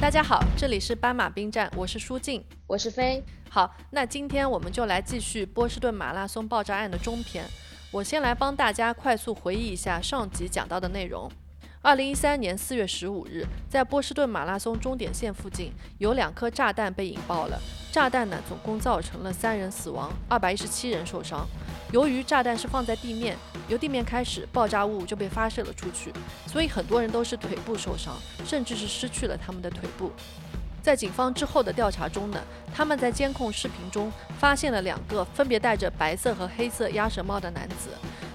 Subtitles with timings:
[0.00, 3.22] 大家好，这里是斑马兵站，我是舒静，我是飞。
[3.50, 7.44] 好，那今天我们就来继续波士顿马拉松爆炸案的中篇。
[7.90, 11.28] 我先来帮大家快速回忆一下上集讲到的内容。
[11.80, 17.58] 二零一三年四月十五日，在波士顿马拉松终点线附近，有两颗炸弹被引爆了。
[17.92, 21.46] 炸弹呢，总共造成了三人死亡，二百一十七人受伤。
[21.92, 23.36] 由于炸弹是放在地面，
[23.68, 26.12] 由地面开始，爆炸物就被发射了出去，
[26.46, 30.10] 所以很多人都是腿部受伤，甚至是失去了他们的腿部。
[30.88, 32.42] 在警方之后的调查中呢，
[32.74, 37.90] 他们在监控视频中发现了两个分别戴着白色和黑色鸭舌帽的男子。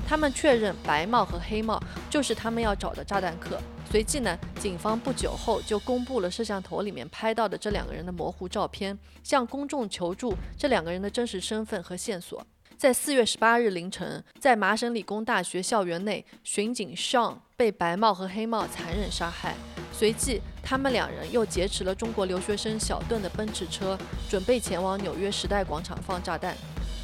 [0.07, 1.81] 他们确认白帽和黑帽
[2.11, 3.59] 就是他们要找的炸弹客。
[3.89, 12.45] 随即呢，警方不久后就公布了摄像头里面拍到的这两个人的模糊照片，向公众求助这两个人的真实身份和线索。
[12.77, 19.55] 在四月十八日凌晨，在麻省理工大学校园内，巡警 Sean 被白帽和黑帽残忍杀害。
[20.03, 23.97] 随即，他们两人又劫持了中国留学生小顿的奔驰车，
[24.29, 26.53] 准备前往纽约时代广场放炸弹。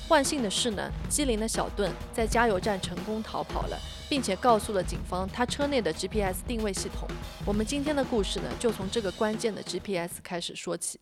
[0.09, 7.07] 万幸的是呢，机灵的小顿在加油站成功逃跑了，并且告诉了警方他车内的 GPS 定位系统。
[7.45, 10.99] 我们今天的故事呢，就从这个关键的 GPS 开始说起。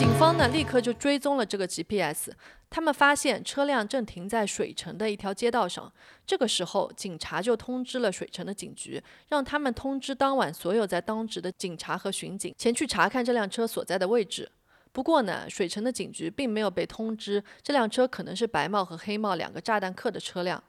[0.00, 2.30] 警方呢，立刻就追踪了这个 GPS，
[2.70, 5.92] 他们发现车辆正停在水城的一条街道上。
[6.26, 14.50] 这个时候，警察就通知了水城的警局，让他们通知当晚所有在当值的警察和巡警，前去查看这辆车所在的位置。
[14.90, 20.64] 不过呢，水城的警局并没有被通知这辆车可能是白帽和黑帽两个炸弹客的车辆。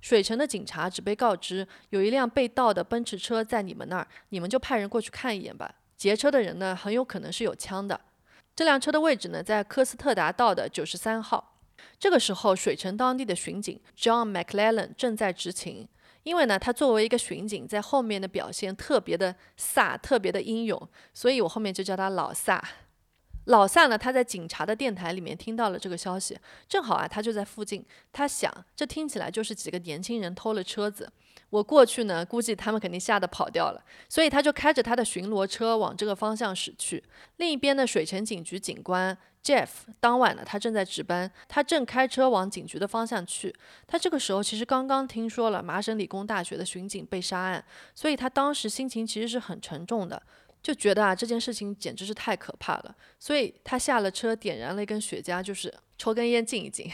[0.00, 5.72] 水城的警察只被告知有一辆被盗的奔驰车在你们那儿，你们就派人过去看一眼吧。
[5.96, 8.00] 劫车的人呢，很有可能是有枪的。
[8.54, 11.58] 这辆车的位置呢，在科斯特达道的九十三号。
[11.98, 15.88] 这个时候，水城当地的巡警 John McLellan 正在执勤。
[16.22, 22.60] 因为呢，他作为一个巡警，在后面的表现特别的飒，特别的英勇，所以我后面就叫他老飒。
[23.46, 26.38] 老萨呢，他在警察的电台里面听到了这个消息，
[26.68, 27.84] 正好啊，他就在附近。
[28.12, 31.10] 他想，这听起来就是几个年轻人偷了车子。
[31.52, 37.04] 我过去呢，估计他们肯定吓得跑掉了，所以他就开着他的巡逻车往这个方向驶去。
[37.36, 39.14] 另一边的水城警局警官
[39.44, 39.68] Jeff，
[40.00, 43.54] 当晚呢，他正在值班，他正开车往警局的方向去。
[43.86, 47.62] 他这个时候其实刚刚听说了麻省理工大学的巡警被杀案，
[47.94, 50.22] 所以他当时心情其实是很沉重的。
[50.62, 56.90] 就觉得啊，这件事情简直是太可怕了，所以他下了车，点燃了一根雪茄，就是抽根烟静一静。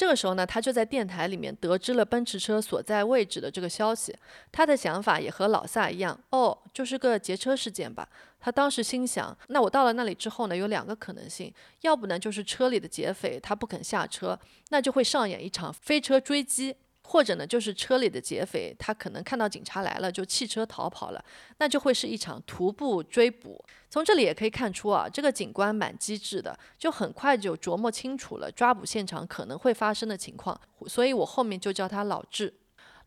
[0.00, 4.16] 这个时候呢，他就在电台里面得知了奔驰车所在位置的这个消息。
[4.50, 8.08] 他的想法也和老萨一样，哦，就是个劫车事件吧。
[8.40, 11.52] 他当时心想，那我到了那里之后呢，有两个可能性，
[11.82, 14.40] 要不呢就是车里的劫匪他不肯下车，
[14.70, 16.74] 那就会上演一场飞车追击。
[17.10, 21.24] 或者呢，就是车里的劫匪，他可能看到警察来了，就弃车逃跑了，
[21.58, 23.64] 那就会是一场徒步追捕。
[23.88, 30.58] 从这里也可以看出啊，这个警官蛮机智的，就很快就琢磨清楚了抓捕现场可能会发生的情况。
[30.86, 32.54] 所以我后面就叫他老智。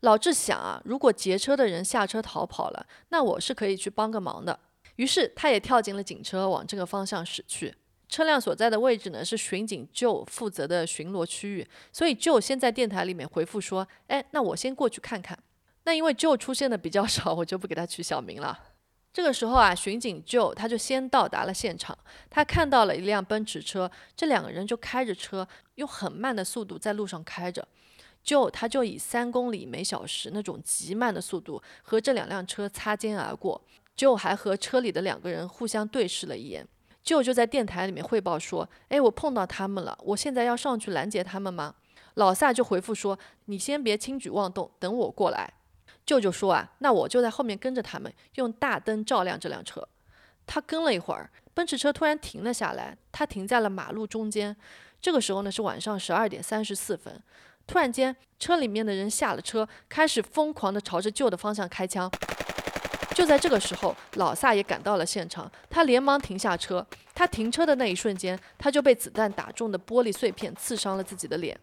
[0.00, 4.60] 老智想啊，如果劫车的人下车逃跑了，那我是可以去帮个忙的。
[4.96, 7.74] 于是他也跳进了警车，往这个方向驶去。
[8.14, 15.36] 车辆所在的位置呢是巡警就负责的巡逻区域，所以就先在电台里面回复说：“哎，那我先过去看看。”
[15.82, 18.56] 那因为就出现的比较少，我就不给他取小名了。
[19.12, 21.98] 这个时候啊，巡警就他就先到达了现场，
[22.30, 27.66] 他看到了一辆奔驰车，这两个人就开着车，用很慢的速度在路上开着。
[28.22, 33.60] 就他就以三公里每小时那种极慢的速度和这两辆车擦肩而过。
[33.96, 36.66] 就还和车里的两个人互相对视了一眼。
[37.04, 41.74] 舅舅在电台里面汇报说：“哎，我碰到他们了，我现在要上去拦截他们吗？”
[42.14, 45.52] 老萨就回复说：“你先别轻举妄动，等我过来。”
[46.06, 49.86] 舅舅说：“啊，那我就在后面跟着他们，用大灯照亮这辆车。”
[50.46, 54.56] 他跟了一会儿，奔驰车突然停了下来，他停在了马路中间。
[55.00, 57.22] 这个时候呢是晚上十二点三十四分，
[57.66, 62.10] 突然间车里面的人下了车，开始疯狂地朝着舅的方向开枪。
[63.14, 66.84] 就在这个时候，老萨也赶到了现场，他连忙停下车。
[67.14, 71.58] 他停车的那一瞬间，他就被子弹打中的玻璃碎片刺伤了自己的脸。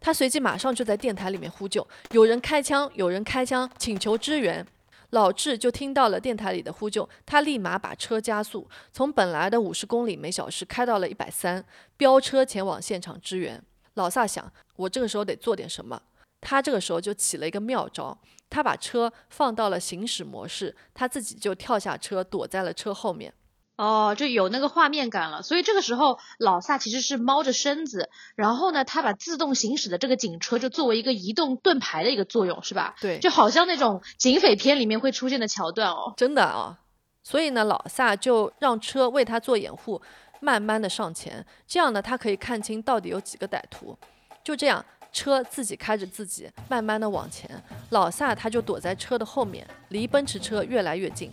[0.00, 4.66] 他随即马上就在电台里面呼救：“有人开枪，有人开枪，请求支援。”
[5.10, 11.64] 老智就听到了电台里的呼救，他立马把车加速，从本来的五十公里每小时开到了一百三，
[11.96, 13.62] 飙车前往现场支援。
[13.94, 16.00] 老萨想：“我这个时候得做点什么。”
[16.40, 18.16] 他这个时候就起了一个妙招。
[18.54, 23.34] 他把车放到了行驶模式，他自己就跳下车，躲在了车后面。
[23.74, 25.42] 哦，就有那个画面感了。
[25.42, 32.94] 所以这个时候，老萨其实是猫着身子，然后呢，他把自动行驶的这个警车就作为一个移动盾牌的一个作用，是吧？
[33.00, 36.14] 对，就好像那种警匪片里面会出现的桥段哦。
[36.16, 36.78] 真的啊。
[37.24, 40.00] 所以呢，老萨就让车为他做掩护，
[40.38, 43.98] 慢慢的上前，这样呢，他可以看清到底有几个歹徒。
[44.44, 44.84] 就这样，
[45.14, 47.48] 车自己开着自己，慢慢的往前，
[47.90, 51.32] 老萨他就躲在车的后面，离奔驰车越来越近。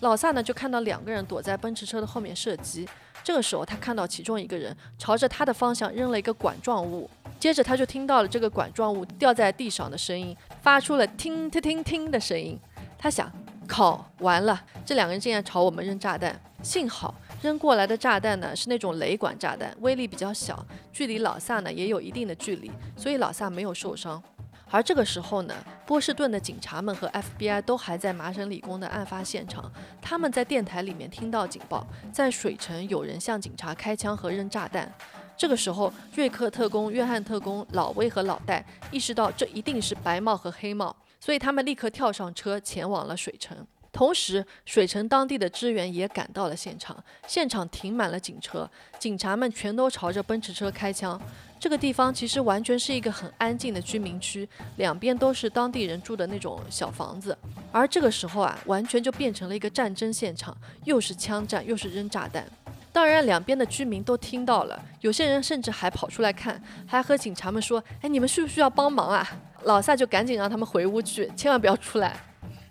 [0.00, 2.86] 老萨呢就看到两个人躲在奔驰车的后面射击，
[3.22, 7.08] 这个时候他看到其中一个人朝着他的方向扔了一个管状物，
[7.38, 12.58] 接着他就听到了这个管状物掉在地上的声音，发出了听听听听的声音。
[12.98, 13.30] 他想，
[13.66, 16.40] 靠，完了，这两个人竟然朝我们扔炸弹。
[16.62, 17.12] 幸好
[17.42, 24.22] 扔过来的炸弹呢是那种雷管炸弹，威力比较小，距离老萨呢也有一定的距离，所以老萨没有受伤。
[24.70, 25.54] 而这个时候呢，
[25.84, 29.70] 波士顿的警察们和 FBI 都还在麻省理工的案发现场。
[30.00, 34.90] 他们在电台里面听到警报，在水城有人向警察开枪和扔炸弹。
[35.36, 43.56] 这个时候，瑞克特工、约翰特工、老威和老戴意识到这一定是白帽和黑帽，所以他们立刻跳上车前往了水城。
[43.92, 46.96] 同时，水城当地的支援也赶到了现场，
[47.28, 51.20] 现场停满了警车，警察们全都朝着奔驰车开枪。
[51.60, 54.48] 这个地方其实完全是一个很安静的居民区，
[54.78, 57.38] 两边都是当地人住的那种小房子。
[57.70, 62.44] 而这个时候啊，完全就变成了一个战争现场，又是枪战，又是扔炸弹。
[62.92, 69.26] 当然，两边的居民都听到了，有些人甚至还跑出来看，还和警察们说：“哎，你们需不需要帮忙啊？”
[69.64, 72.16] 老萨就赶紧让他们回屋去，千万不要出来。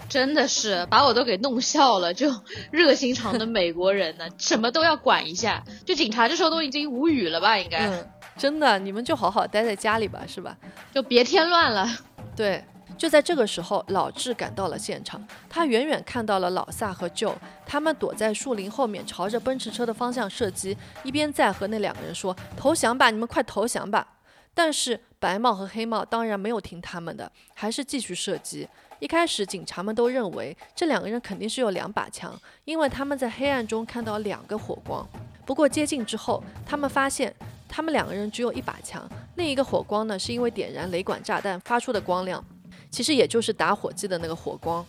[0.10, 2.30] 真的是把我都给弄笑了，就
[2.70, 5.64] 热心肠的美国人呢， 什么都要管一下。
[5.86, 7.58] 就警察这时候都已经无语了吧？
[7.58, 7.90] 应该，
[8.38, 10.58] 真的，你们就好好待在家里吧，是吧？
[10.94, 11.88] 就别添乱了。
[12.36, 12.62] 对，
[12.98, 17.36] 就在这个时候，老智赶到了现场，他远远看到了老萨和 Joe，
[17.66, 24.06] 他们躲在树林后面，朝着奔驰车的方向射击，一边在和那两个人说：“投降吧，你们快投降吧！”
[24.54, 28.68] 但是白帽和黑帽当然没有听他们的，还是继续射击。
[29.00, 35.08] 一开始，警察们都认为这两个人肯定是有两把枪，因为他们在黑暗中看到两个火光。
[35.46, 37.34] 不过接近之后，他们发现
[37.68, 42.44] 他们两个人只有一把枪，另一个火光呢是因为点燃雷管炸弹发出的光亮，
[42.90, 44.86] 其实也就是打火机的那个火光。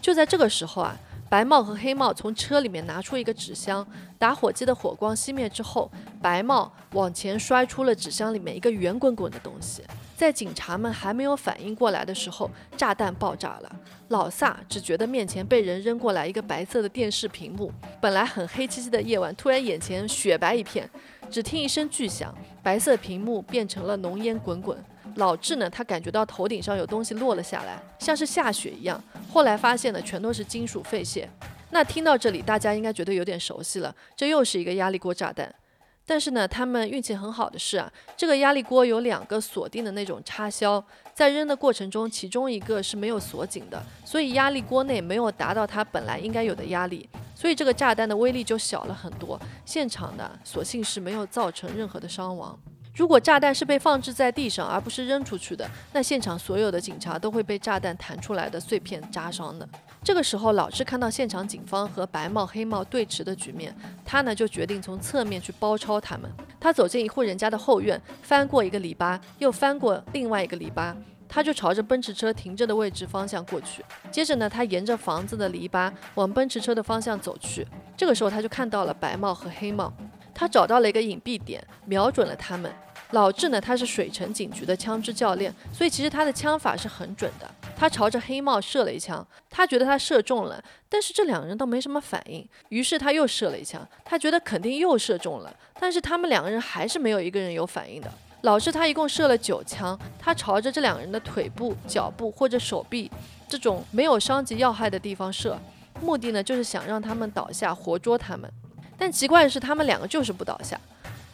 [0.00, 0.98] 就在这个时候啊。
[1.30, 3.86] 白帽和黑帽从车里面拿出一个纸箱，
[4.18, 5.90] 打火机的火光熄灭之后，
[6.22, 9.82] 白帽往前摔出了纸箱里面一个圆滚滚的东西。
[10.16, 13.70] 在警察们还没有反应过来的时候，炸弹爆炸了。
[14.08, 17.70] 老萨只觉得面前被人扔过来一个白色的电视屏幕，
[18.00, 20.88] 本来很黑漆漆的夜晚，突然眼前雪白一片。
[21.30, 24.82] 只听一声巨响，白色屏幕变成了浓烟滚滚。
[25.18, 29.02] 老智呢，他感觉到头顶上有东西落了下来，像是下雪一样。
[29.32, 31.28] 后来发现呢全都是金属废屑。
[31.70, 35.54] 那听到这里，大家应该觉得有点熟悉了，这又是一个压力锅炸弹。
[36.06, 40.82] 但是呢，他们运气很好的是啊，这个压力锅有两个锁定的那种插销，
[41.12, 49.38] 在扔的过程中，其中一个是没有锁紧的，所以压力锅内没有达到它本来应该有的压力，所以这个炸弹的威力就小了很多。
[49.66, 52.58] 现场呢，所幸是没有造成任何的伤亡。
[52.98, 59.66] 如果炸弹是被放置在地上，而不是扔出去的，那现场所有的警察都会被炸弹弹出来的碎片扎伤的。
[60.02, 63.72] 这个时候，老智看到现场警方和白帽黑帽对峙的局面，
[64.04, 66.28] 他呢就决定从侧面去包抄他们。
[66.58, 70.92] 他走进一户人家的后院，翻过一个篱笆，又翻过另外一个篱笆，
[71.28, 73.84] 他就朝着奔驰车停着的位置方向过去。
[74.10, 77.64] 接着呢，他沿着房子的篱笆往奔驰车的方向走去。
[77.96, 79.92] 这个时候，他就看到了白帽和黑帽，
[80.34, 82.68] 他找到了一个隐蔽点，瞄准了他们。
[83.12, 87.50] 老智呢，他是水城警局的枪支教练，所以其实他的枪法是很准的。
[87.74, 98.12] 他朝着黑帽射了一枪，他觉得他射中了，但是这两个人都没什么反应，于是他又射了一枪，他觉得肯定又射中了，但是他们两个人还是没有一个人有反应的。
[98.42, 103.10] 老智他一共射了九枪，他朝着这两个人的腿部、脚部或者手臂
[103.48, 105.58] 这种没有伤及要害的地方射，
[106.02, 108.48] 目的呢就是想让他们倒下，活捉他们。
[108.98, 110.78] 但奇怪的是，他们两个就是不倒下。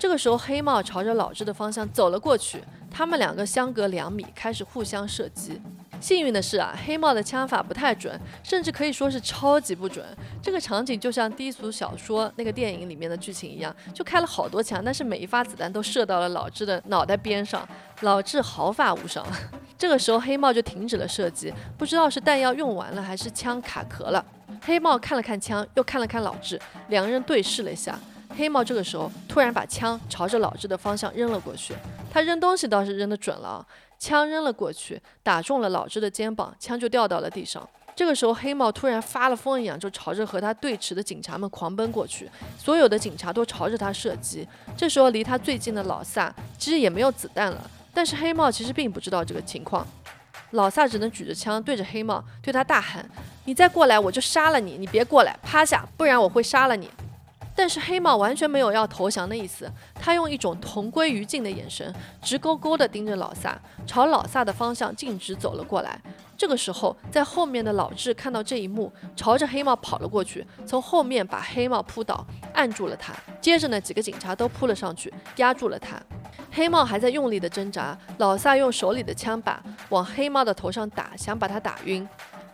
[0.04, 5.58] 这个时候，黑帽朝着老智的方向走了过去，他们两个相隔两米，开始互相射击。
[5.98, 10.04] 幸运的是啊，黑帽的枪法不太准，甚至可以说是超级不准。
[10.42, 17.66] 这个场景就像低俗小说那个电影里面的剧情一样，就开了好多枪，但是每一发子弹都射到了老智的脑袋边上，
[18.02, 19.26] 老智毫发无伤。
[19.78, 24.22] 这个时候，黑帽就停止了射击，不知道是弹药用完了，还是枪卡壳了。
[24.60, 27.98] 黑帽看了看枪，又看了看老智，两个人对视了一下。
[28.36, 31.74] 黑帽这个时候突然把枪朝着老智的方向扔了过去，
[32.10, 33.66] 他扔东西倒是扔得准了，
[33.98, 37.68] 枪扔了过去，打中了老智的肩膀，枪就掉到了地上。
[37.96, 44.46] 这个时候，黑帽突然发了疯一样，就朝着和他对峙的警察们狂奔过去，所有的警察都朝着他射击。
[44.76, 49.86] 这时候，离他最近的老萨其实也没有子弹了，但是黑帽其实并不知道这个情况。
[50.50, 53.08] 老萨只能举着枪对着黑帽，对他大喊
[53.46, 54.76] ：“你再过来，我就杀了你！
[54.76, 56.90] 你别过来，趴下，不然我会杀了你。”
[57.56, 63.56] 但是黑帽完全没有要投降的意思，他用一种同归于尽的眼神，直勾勾地盯着老萨，
[63.86, 66.00] 朝老萨的方向径直走了过来。
[66.36, 73.14] 这个时候，在后面的老智看到这一幕，朝着黑帽跑了过去，从后面把黑帽扑倒，按住了他。
[73.40, 75.96] 接着呢，几个警察都扑了上去，压住了他。
[76.50, 82.06] 黑帽还在用力地挣扎，老萨用手里的枪把往黑帽的头上打，想把他打晕。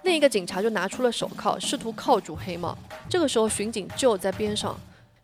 [0.02, 2.76] 另一个警察就拿出了手铐，试图铐住黑帽。
[3.08, 4.78] 这个时候，巡警就在边上。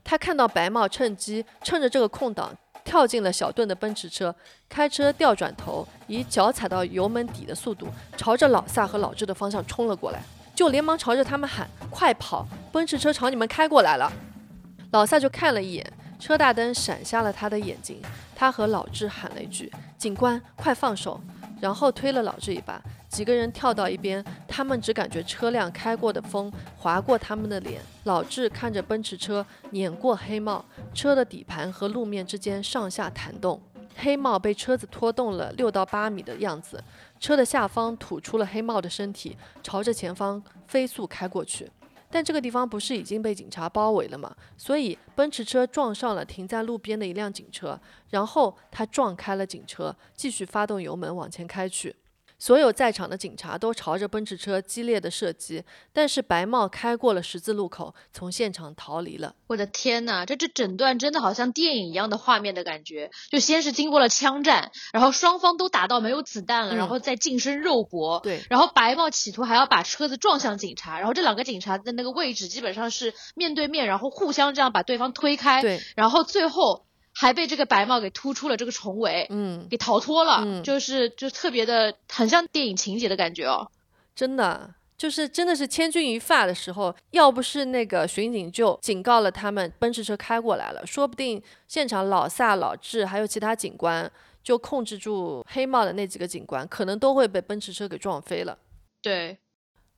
[0.08, 4.32] 他看到白帽趁机趁着这个空档跳进了小盾的奔驰车，
[4.68, 10.22] 开车调转头，以脚踩到油门底的速度，朝着老萨和老智的方向冲了过来，
[10.54, 12.46] 就连忙朝着他们喊：“快跑！
[12.70, 14.12] 奔驰车朝你们开过来了！”
[14.92, 18.00] 老萨就看了一眼，车大灯闪瞎了他的眼睛。
[18.36, 21.20] 他和老智喊了一句：“警官，快放手！”
[21.60, 22.80] 然后推了老智一把。
[23.16, 27.80] 几个人跳到一边，他们只感觉车辆开过的风划过他们的脸。
[28.04, 33.58] 老智看着奔驰车碾过黑帽，车的底盘和路面之间上下弹动，
[33.96, 36.84] 黑帽被车子拖动了六到八米的样子。
[37.18, 41.70] 车的下方吐出了黑帽的身体，朝着前方飞速开过去。
[42.10, 44.36] 但这个地方不是已经被警察包围了吗？
[44.58, 47.80] 所以奔驰车撞上了停在路边的一辆警车，
[48.10, 51.96] 然后他撞开了警车，继续发动油门往前开去。
[52.38, 59.34] 所有在场的警察都朝着奔驰车激烈的射击，但是白帽开过了十字路口，从现场逃离了。
[59.46, 63.10] 我的天呐，这这整段真的好像电影一样的画面的感觉。
[63.30, 68.20] 就先是经过了枪战，然后双方都打到没有子弹了，然后再近身肉搏。
[68.20, 75.62] 对，然后白帽企图还要把车子撞向警察，然后这两个警察的那个位置基本上是面对面，然后互相这样把对方推开。
[75.62, 76.85] 对，然后最后。
[77.18, 83.66] 还被这个白帽给突出了这个重围，嗯，给逃脱了，就是就特别的很像电影情节的感觉哦，
[84.14, 94.10] 真的就是真的是千钧一发的时候，要不是那个巡警就警告了他们，奔驰车开过来了，说不定现场老萨、老智还有其他警官
[94.42, 98.58] 就控制住黑帽的那几个警官，可能都会被奔驰车给撞飞了。
[99.00, 99.38] 对，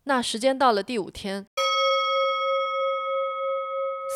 [0.04, 1.46] 那时间到了第五天。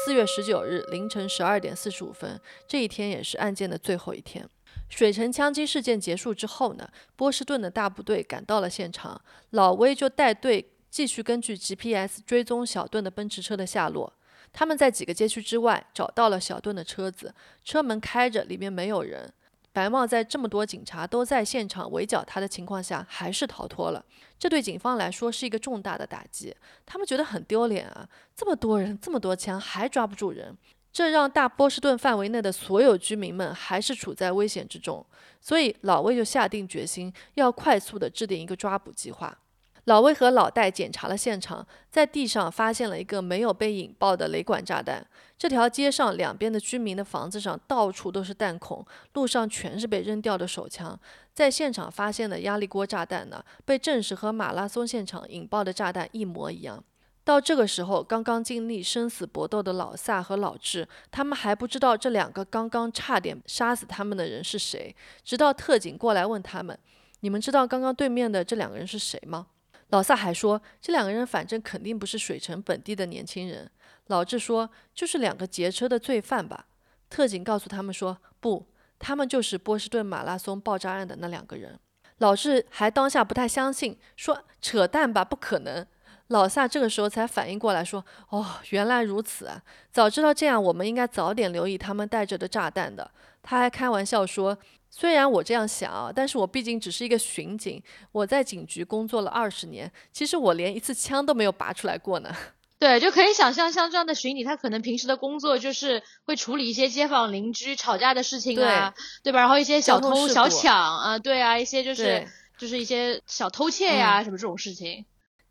[0.05, 4.45] 四月十九日凌晨十二点四十五分，这一天也是案件的最后一天。
[4.89, 14.13] 水城枪击事件结束之后呢，波士顿的大部队赶到了现场，老威就带队继续根据 GPS 追踪小顿的奔驰车的下落。
[14.53, 17.33] 他们在几个街区之外找到了小顿的车子，
[17.65, 19.33] 车门开着，里面没有人。
[19.73, 24.05] 白帽在这么多警察都在现场围剿他的情况下，还是逃脱了。
[24.39, 28.07] 这对警方来说是一个重大的打击，他们觉得很丢脸啊！
[28.37, 30.55] 这么多人，这么多枪，还抓不住人，
[30.93, 35.05] 这让大波士顿范围内的所有居民们还是处在危险之中。
[35.41, 39.39] 所以老魏就下定决心，要快速的制定一个抓捕计划。
[39.87, 45.05] 老魏和老戴检查了现场，在地上发现了一个没有被引爆的雷管炸弹。
[45.43, 50.97] 这条街上两边的居民的房子上到处都是弹孔，路上全是被扔掉的手枪。
[51.35, 56.85] 在现场发现的压力锅炸弹呢，被证实和马拉松现场引爆的炸弹一模一样。
[57.25, 64.95] 到这个时候，刚刚经历生死搏斗的老萨和老智，他们还不知道这两个刚刚差点杀死他们的人是谁。
[65.25, 66.79] 直到特警过来问他们
[67.19, 69.49] ：“你们知道刚刚对面的这两个人是谁吗？”
[69.91, 73.69] 老萨还说，这两个人反正肯定不是水城本地的年轻人。
[74.09, 76.67] 老智说，就是两个劫车的罪犯吧。
[77.09, 78.67] 特警告诉他们说，不，
[78.99, 81.79] 他们就是波士顿马拉松爆炸案的那两个人。
[82.19, 85.87] 老智还当下不太相信，说扯淡吧，不可能。
[86.29, 89.63] 老萨这个时候才反应过来，说，哦，原来如此啊！
[89.91, 93.11] 早知道这样，我们应该早点留意他们带着的炸弹的。
[93.43, 94.57] 他还开玩笑说。
[94.95, 97.83] 虽然我这样想啊，但是我毕竟只是一个巡警，
[98.13, 102.31] 我在警局工作了二十年，其实我连一次枪都没有拔出来过呢。
[102.83, 109.39] 对，就可以想象，像这样的巡警，他可能平时的工作就是会处理一些街坊邻居吵架的事情啊，对吧？
[109.39, 112.27] 然后一些小偷小抢啊，对啊，一些就是
[112.59, 115.05] 就是一些小偷窃呀什么这种事情。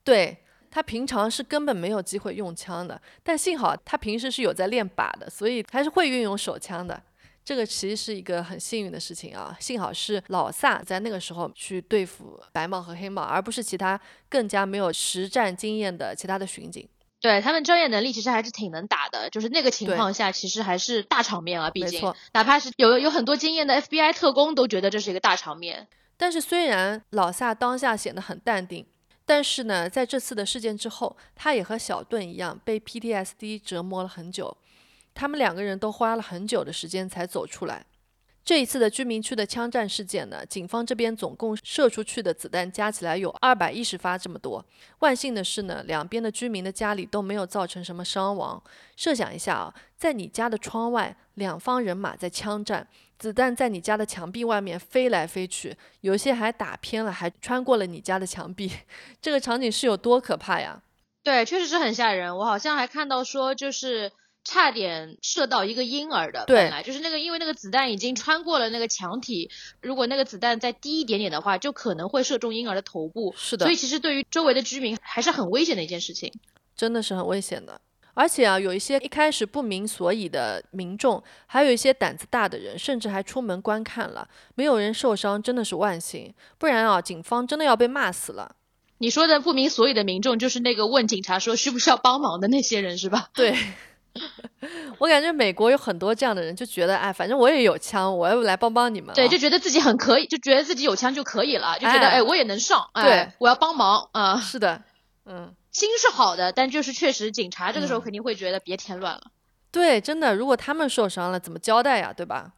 [0.03, 7.01] 对他平常是根本没有机会用枪的，但幸好他平时是有在练靶的，所以还是会运用手枪的。
[7.45, 13.97] 这个其实是一个很幸运的事情啊，幸好是老萨在那个时候去对付白帽和黑帽，而不是其他
[14.27, 16.85] 更加没有实战经验的其他的巡警。
[17.21, 25.87] 对他们专业能力其实还是挺能打的，就是那个情况下其实还是大场面啊，毕竟哪怕是有有很多经验的 FBI 特工都觉得这是一个大场面。
[26.17, 28.85] 但是虽然老萨当下显得很淡定。
[29.23, 34.57] 但是呢，在这次的事件之后，他也和小盾一样被 PTSD 折磨了很久。
[35.13, 37.85] 他们两个人都花了很久的时间才走出来。
[38.51, 44.61] 这一次的居民区的枪战事件呢，警方这边总共射出去的子弹加起来有二百一十发这么多。
[44.99, 48.61] 万幸的是呢，两边的居民的家里都没有造成什么伤亡。
[48.97, 52.85] 设想一下啊，在你家的窗外，两方人马在枪战，
[53.17, 58.69] 子弹在你家的墙壁外面飞来飞去，有些还打偏了，还穿过了你家的墙壁，
[59.21, 60.83] 这个场景是有多可怕呀？
[61.23, 62.35] 对，确实是很吓人。
[62.35, 64.11] 我好像还看到说，就是。
[64.43, 69.49] 差点射到一个婴儿的，本来就是那个，因为那个子弹已经穿过了那个墙体，
[69.81, 73.33] 如果那个子弹再低一点点的话，就可能会射中婴儿的头部。
[73.37, 76.33] 是的，所以其实对于周围的居民还是很危险的一件事情，
[76.75, 77.79] 真的是很危险的。
[78.13, 86.33] 而且啊，有一些一开始不明所以的民众，还有一些胆子大的人，甚至还出门观看了，没有人受伤，真的是万幸。
[86.57, 88.55] 不然啊，警方真的要被骂死了。
[88.97, 93.29] 你说的不明所以的民众，就是那个问警察说需不需要帮忙的那些人，是吧？
[93.33, 93.55] 对。
[94.99, 99.15] 我感觉美国有很多这样的人，就觉得哎，反正我也有枪，我要来帮帮你们。
[99.15, 102.89] 对，就觉得自己很可以，就觉得自己有枪就可以了，就觉得哎，我也能上。
[102.93, 104.39] 对，我要帮忙啊。
[104.39, 104.83] 是的，
[105.25, 109.23] 嗯，心是好的，但就是确实，警察这个时候肯定会觉得别添乱了。
[109.71, 112.11] 对，真的，如果他们受伤了，怎么交代呀？
[112.11, 112.51] 对吧？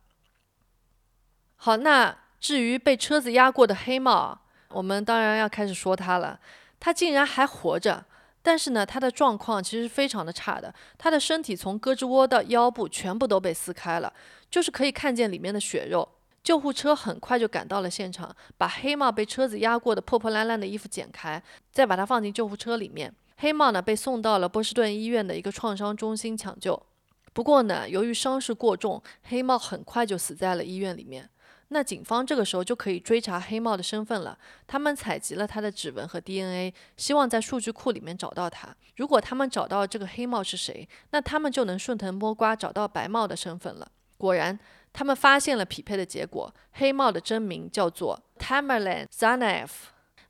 [1.56, 6.40] 好，那至于被车子压过的黑帽，我们当然要开始说他了。
[6.80, 8.04] 他竟然还活着。
[8.44, 14.14] 但是呢，他的状况其实非常的差的，他的身体从胳肢窝到腰部全部都被撕开了，
[14.52, 16.08] 就是可以看见里面的血肉。
[16.44, 23.16] 救护车很快就赶到了现场，把黑帽被车子压过的破破烂烂的衣服剪开，再把它放进救护车里面。
[23.38, 26.86] 黑帽呢被送到了波士顿医院的一个创伤中心抢救，
[27.32, 31.30] 不过呢，由于伤势过重，黑帽很快就死在了医院里面。
[31.74, 34.38] 那警方这个时候就可以追查黑帽的身份了。
[34.68, 38.74] 他们采集了他的指纹和 DNA，希望在数据库里面找到他。
[38.98, 43.92] 如果他们找到这个黑帽是谁，那他们就能顺藤摸瓜找到白帽的身份了。
[44.18, 44.58] 果然，
[44.94, 49.70] 他们发现了匹配的结果，黑帽的真名叫做 Tamerlan Zanaev。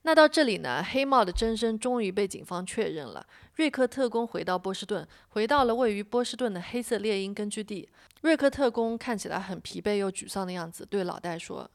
[0.04, 3.26] 那到这里呢，黑帽的真身终于被警方确认了。
[3.56, 7.88] 瑞克特工回到波士顿，回到了位于波士顿的黑色猎鹰根据地。
[8.22, 11.70] 瑞克特工看起来很疲惫又沮丧的样子，对老戴说：“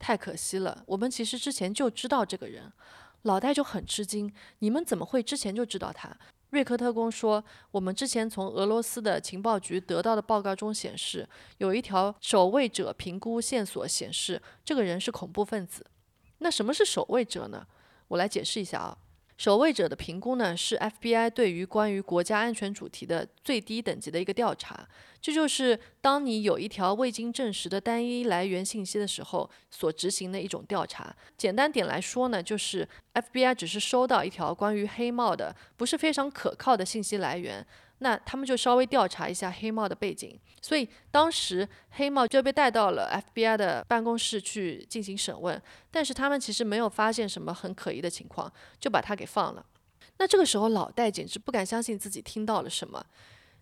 [0.00, 2.72] 太可惜了，我们其实之前就知道这个人。”
[3.22, 6.10] 老戴就很吃惊：“你们怎么会之前就知道他？”
[6.50, 15.86] 瑞克特工说：“我们之前从俄罗斯的情报局得到的报告中显示，有一条守卫者评估线索显示，这个人是恐怖分子。”
[16.38, 17.64] 那什么是守卫者呢？
[18.08, 18.98] 我来解释一下啊。
[19.36, 24.88] 守卫者的评估呢，是 FBI 对于关于国家安全主题的最低等级的一个调查。
[25.20, 31.14] 这就是当你有一条未经证实的单一来源信息的时候所执行的一种调查。
[31.36, 37.64] 简单点来说呢，就是 FBI 只是收到一条关于黑帽的不是非常可靠的信息来源。
[38.02, 45.62] 那他们就稍微调查一下黑帽的背景，所以当时黑帽就被带到了 FBI 的办公室去进行审问，
[45.92, 49.64] 但是他们其实没有发现什么很可疑的情况，就把他给放了。
[50.18, 53.06] 那这个时候老戴简直不敢相信自己听到了什么。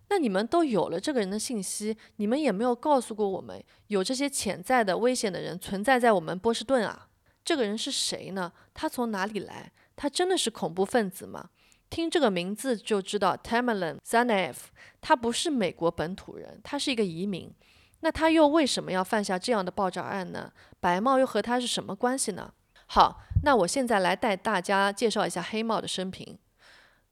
[0.09, 7.07] 那你们都有了这个人的信息，你们也没有告诉过我们有这些潜在的危险的人存在在我们波士顿啊？
[7.45, 8.51] 这个人是谁呢？
[8.73, 9.71] 他从哪里来？
[9.95, 11.49] 他真的是恐怖分子吗？
[11.91, 14.55] 听这个名字就知道 Tamerlan Zanaev，
[15.01, 17.53] 他不是美国本土人，他是一个移民。
[17.99, 20.51] 那他又为什么要犯下这样的爆炸案呢？
[20.79, 22.53] 白帽又和他是什么关系呢？
[22.87, 26.39] 好，那我现在来带大家介绍一下黑帽的生平。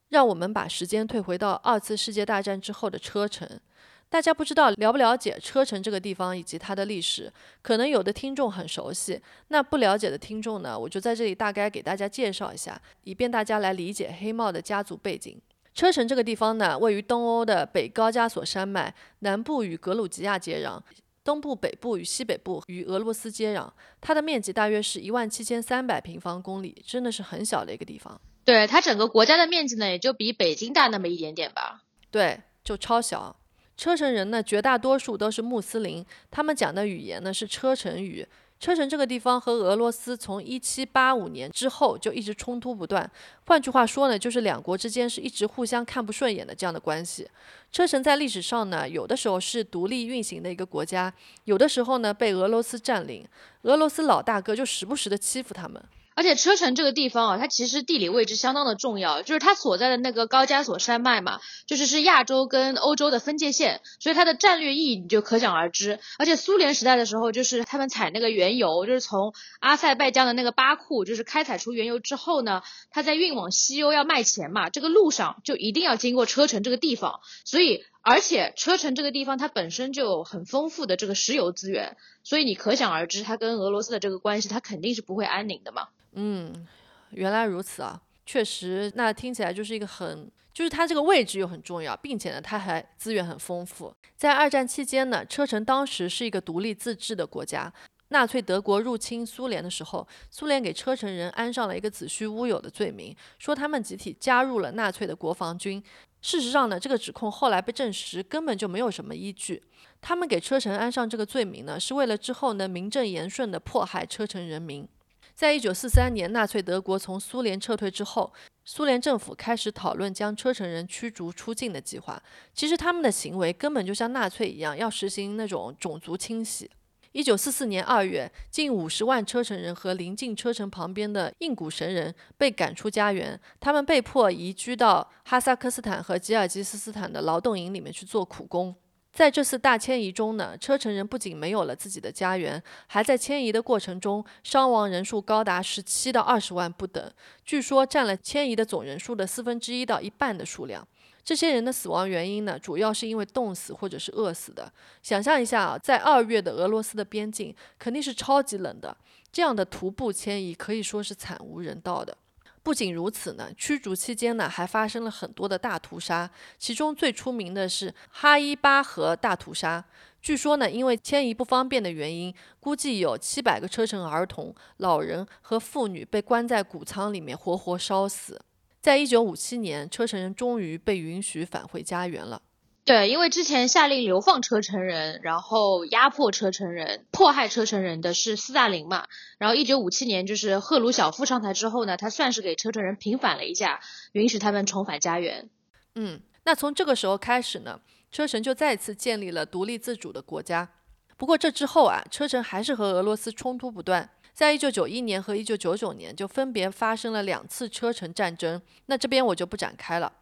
[0.08, 3.62] 让我们把时间退回到二次世界大战之后的车臣。
[4.10, 15.40] 大家不知道了不了解车臣这个地方以及它的历史，可能有的听众很熟悉，那不了解的听众呢，我就在这里大概给大家介绍一下，以便大家来理解黑帽的家族背景。
[15.76, 20.82] 车臣这个地方呢，位于东欧的北高加索山脉，南部与格鲁吉亚接壤，
[21.24, 23.70] 东部、北部与西北部与俄罗斯接壤。
[24.02, 28.20] 它的面积大约是一万七千三百平方公里，真的是很小的一个地方。
[28.44, 31.84] 对它整个国家的面积呢，也就比北京大那么一点点吧。
[32.10, 33.36] 对，就超小。
[33.80, 38.28] 车臣人呢，绝大多数都是穆斯林，他们讲的语言呢是车臣语。
[38.60, 43.10] 车臣这个地方和俄罗斯从一七八五年之后就一直冲突不断，
[43.46, 47.26] 换句话说呢，就是两国之间是一直互相看不顺眼的这样的关系。
[47.72, 51.14] 车臣在历史上呢，有的时候是独立运行的一个国家，
[51.46, 53.26] 有的时候呢被俄罗斯占领，
[53.62, 55.82] 俄罗斯老大哥就时不时的欺负他们。
[56.20, 65.98] 而且车臣这个地方啊，它其实地理位置相当的重要，就是它所在的那个高加索山脉嘛，就是是亚洲跟欧洲的分界线，所以它的战略意义你就可想而知。
[66.18, 77.86] 而且苏联时代的时候，就是他们采那个原油，就是从阿塞拜疆的那个巴库，就是开采出原油之后呢，它在运往西欧要卖钱嘛，这个路上就一定要经过车臣这个地方，所以。
[78.02, 85.90] 而且车臣这个地方它本身就有很丰富的这个石油资源，所以你可想而知，它跟俄罗斯的这个关系，它肯定是不会安宁的嘛。
[86.14, 86.68] 嗯，
[87.12, 93.94] 原来如此啊，确实，那听起来就是一个很，就是它这个位置又很重要，并且呢，它还资源很丰富。
[94.16, 97.72] 在二战期间呢，车臣当时是一个独立自治的国家。
[98.12, 105.84] 纳粹德国入侵苏联的时候，苏联给车臣人安上了一个子虚乌有的罪名，说他们集体加入了纳粹的国防军。
[106.22, 109.64] 事实上呢，这个指控后来被证实根本就没有什么依据。
[110.02, 114.88] 他们给车臣安上这个罪名呢，是为了之后能名正言顺地迫害车臣人民。
[115.34, 118.34] 在一九四三年，纳粹德国从苏联撤退之后，
[118.66, 122.22] 苏联政府开始讨论将车臣人驱逐出境的计划。
[122.54, 126.70] 其实他们的行为根本就像纳粹一样，要实行那种种族清洗。
[127.12, 138.76] 一九四四年二月，近五十万车臣人和临近车臣旁边的印古神人被赶出家园，他们被迫移居到哈萨克斯坦和吉尔吉斯斯坦的劳动营里面去做苦工。
[139.12, 147.12] 在这次大迁移中呢，车臣人不仅没有了自己的家园，还在迁移的过程中伤亡人数高达十七到二十万不等，
[147.44, 150.88] 据说占了迁移的总人数的四分之一到一半的数量。
[151.30, 154.74] 这些人的死亡原因呢，主要是因为冻死或者是饿死的。
[155.04, 158.98] 想象一下啊，在二月的俄罗斯的边境肯定是超级冷的，
[159.32, 162.18] 这样的徒步迁移可以说是惨无人道的。
[162.64, 169.86] 不仅如此呢，驱逐期间呢还发生了很多的大屠杀，其中最出名的是哈伊巴河大屠杀。
[170.24, 178.42] 据说呢，因为迁移不方便的原因，估计有七百个车臣儿童、老人和妇女被关在谷仓里面活活烧死。
[178.82, 182.42] 在一九五七年，车臣人终于被允许返回家园了。
[182.86, 189.06] 对，因为之前下令流放车臣人，然后压迫车臣人、迫害车臣人的是斯大林嘛。
[189.38, 193.80] 然后一九五七年，就是赫鲁晓夫上台之后呢，他算是给车臣人平反了一下，
[194.14, 195.50] 允许他们重返家园。
[195.96, 197.80] 嗯，那从这个时候开始呢，
[198.12, 200.68] 车臣就再次建立了独立自主的国家。
[201.16, 204.10] 不过这之后啊，车臣还是和俄罗斯冲突不断。
[204.40, 208.62] 在一九九一年和一九九九年，就分别发生了两次车臣战争。
[208.86, 210.14] 那这边我就不展开了。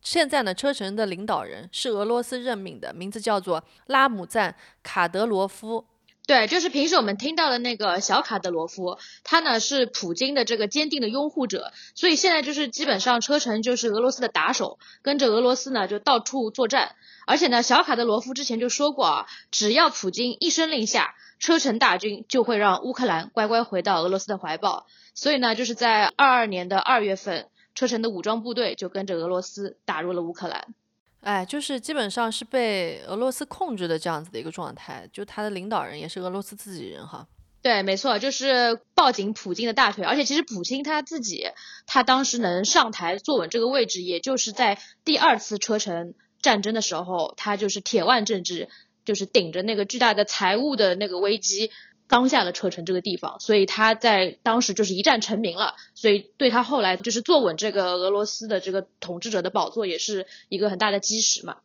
[0.00, 5.84] 现在呢，车臣的领导人是俄罗斯任命的，名字叫做拉姆赞卡德罗夫。
[6.26, 16.94] 对，就是平时我们听到的那个小卡德罗夫，他呢是普京的这个坚定的拥护者，所以现在就是基本上车臣就是俄罗斯的打手，跟着俄罗斯呢就到处作战。
[17.26, 21.14] 而且呢，小卡德罗夫之前就说过啊，只要普京一声令下。
[21.40, 30.74] 车臣大军就会让乌克兰乖乖回到俄罗斯的怀抱，所以呢，就是在二二年的二月份，车臣的武装部队就跟着俄罗斯打入了乌克兰。
[31.22, 37.26] 哎，就是基本上是被俄罗斯控制的这样子的一个状态，就他的领导人也是俄罗斯自己人哈。
[37.62, 41.46] 对，没错，就是抱紧普京的大腿，而且其实普京他自己，
[41.86, 48.68] 他当时能上台坐稳这个位置，也就是在第二次车臣战争的时候，他就是铁腕政治。
[49.10, 51.72] 就是顶着那个巨大的财务的那个危机，
[52.06, 61.56] 刚下了车臣这个地方，所以他在当时就是一战成名了，所以对他后来就是坐稳这个俄罗斯的这个统治者的宝座，也是一个很大的基石嘛。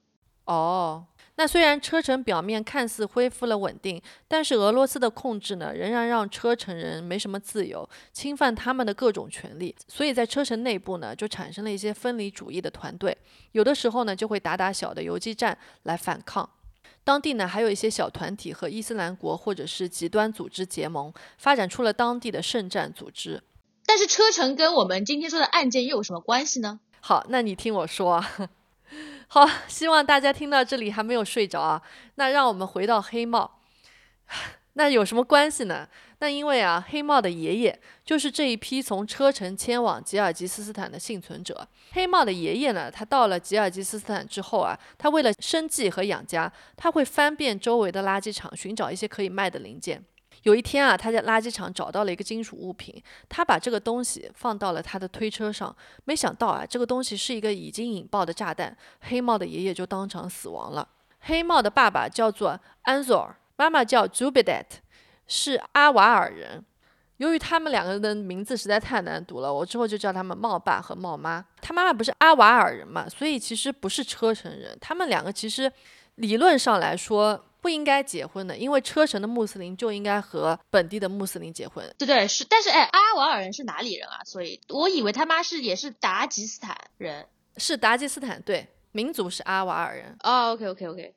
[0.45, 1.05] 哦，
[1.35, 13.15] 那虽然车臣表面看似恢复了稳定，但是俄罗斯的控制呢，仍然让车臣人没什么自由，侵犯他们的各种权利，所以在车臣内部呢，就产生了一些分离主义的团队，
[13.51, 16.49] 有的时候呢，就会打打小的游击战来反抗。
[17.05, 23.41] 当地呢，还有一些小团体和伊斯兰国或者是极端组织结盟，发展出了当地的圣战组织。
[23.85, 26.79] 但是车臣跟我们今天说的案件又有什么关系呢？
[26.99, 28.25] 好，那你听我说。
[29.29, 31.81] 好，希望大家听到这里还没有睡着啊。
[32.15, 33.59] 那让我们回到黑帽。
[34.77, 35.87] 那有什么关系呢？
[36.19, 41.65] 那因为啊，黑帽的爷爷就是这一批从车臣迁往吉尔吉斯斯坦的幸存者。
[41.93, 50.03] 黑帽的爷爷呢，他到了吉尔吉斯斯坦之后啊，他为了生计和养家，他会翻遍周围的垃圾场寻找一些可以卖的零件。
[50.43, 58.75] 有一天啊，他在垃圾场找到了一个金属物品，他把这个东西放到了他的推车上，没想到啊，这个东西是一个已经引爆的炸弹。
[58.99, 60.87] 黑帽的爷爷就当场死亡了。
[61.21, 63.37] 黑帽的爸爸叫做安佐尔。
[63.57, 64.79] 妈妈叫 j u b i d e t
[65.27, 66.63] 是阿瓦尔人。
[67.17, 71.45] 由于他们两个人的名字实在太难读了，我之后就叫他们茂爸和茂妈。
[71.61, 74.77] 他妈妈不是阿瓦尔人嘛，所以其实不是车臣人。
[74.81, 75.71] 他们两个其实
[76.15, 77.45] 理论上来说。
[77.65, 81.83] 不应该结婚的，因为车臣的穆斯林就应该和本地的穆斯林结婚。
[81.97, 84.21] 对对是，但是哎，阿瓦尔人是哪里人啊？
[84.23, 87.25] 所以我以为他妈是也是达吉斯坦人，
[87.57, 90.15] 是达吉斯坦，对，民族是阿瓦尔人。
[90.21, 91.15] 哦，OK OK OK，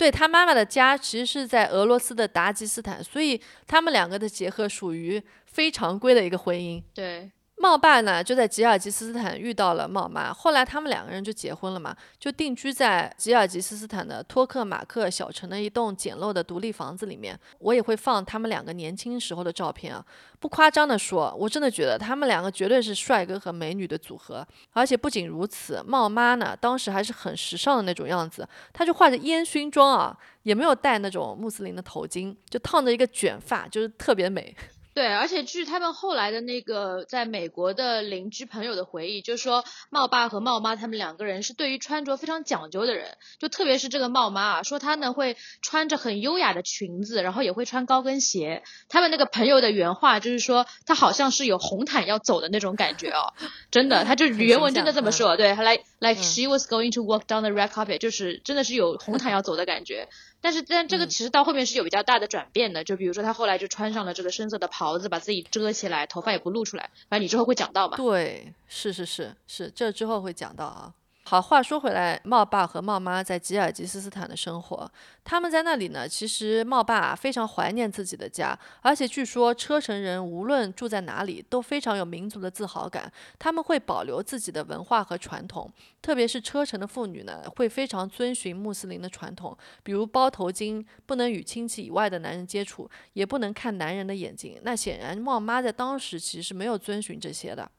[0.00, 6.82] 对他妈妈的家其实是在俄罗斯的达吉斯坦，所以他们两个的结合属于非常规的一个婚姻。
[6.94, 7.30] 对。
[7.60, 17.38] 茂爸呢，就在吉尔吉斯斯坦遇到了茂妈，后来他们两个人就结婚了嘛，就定居在吉尔吉斯斯坦的托克马克小城的一栋简陋的独立房子里面。
[17.58, 20.02] 我也会放他们两个年轻时候的照片啊，
[20.38, 24.46] 不夸张的说，我真的觉得他们两个绝对是帅哥和美女的组合。
[24.72, 34.56] 而且不仅如此，茂妈呢，当时还是很时尚的那种样子，她就化着烟熏妆啊，也没有戴那种穆斯林的头巾，就烫着一个卷发，就是特别美。
[35.00, 48.62] 对，而且据他们后来的那个在美国的邻居朋友的回忆，就是说茂爸和茂妈他们两个人是对于穿着非常讲究的人，就特别是这个茂妈啊，说她呢会穿着很优雅的裙子，然后也会穿高跟鞋。
[48.90, 53.32] 他们那个朋友的原话就是说，她好像是有红毯要走的那种感觉哦，
[53.70, 60.08] 真的，他就原文真的这么说，对，来 like she was going to walk down the red carpet，就是真的是有红毯要走的感觉。
[60.40, 66.90] 但是，但这个其实到后面是有比较大的转变的，就比如说他后来就穿上了这个深色的袍子，把自己遮起来，头发也不露出来。
[67.08, 67.96] 反正你之后会讲到嘛。
[67.96, 70.94] 对，是是是是，这之后会讲到啊。
[71.30, 74.90] 好，话说回来，茂爸和茂妈在吉尔吉斯斯坦的生活，
[75.22, 76.08] 他们在那里呢。
[76.08, 85.72] 其实茂爸非常怀念自己的家，而且据说车臣人无论住在哪里都非常有民族的自豪感，他们会保留自己的文化和传统。
[86.02, 94.58] 特别是车臣的妇女呢，会非常遵循穆斯林的传统，比如包头巾，不能与亲戚以外的男人接触，也不能看男人的眼睛。
[94.64, 97.70] 那显然茂妈在当时其实是没有遵循这些的。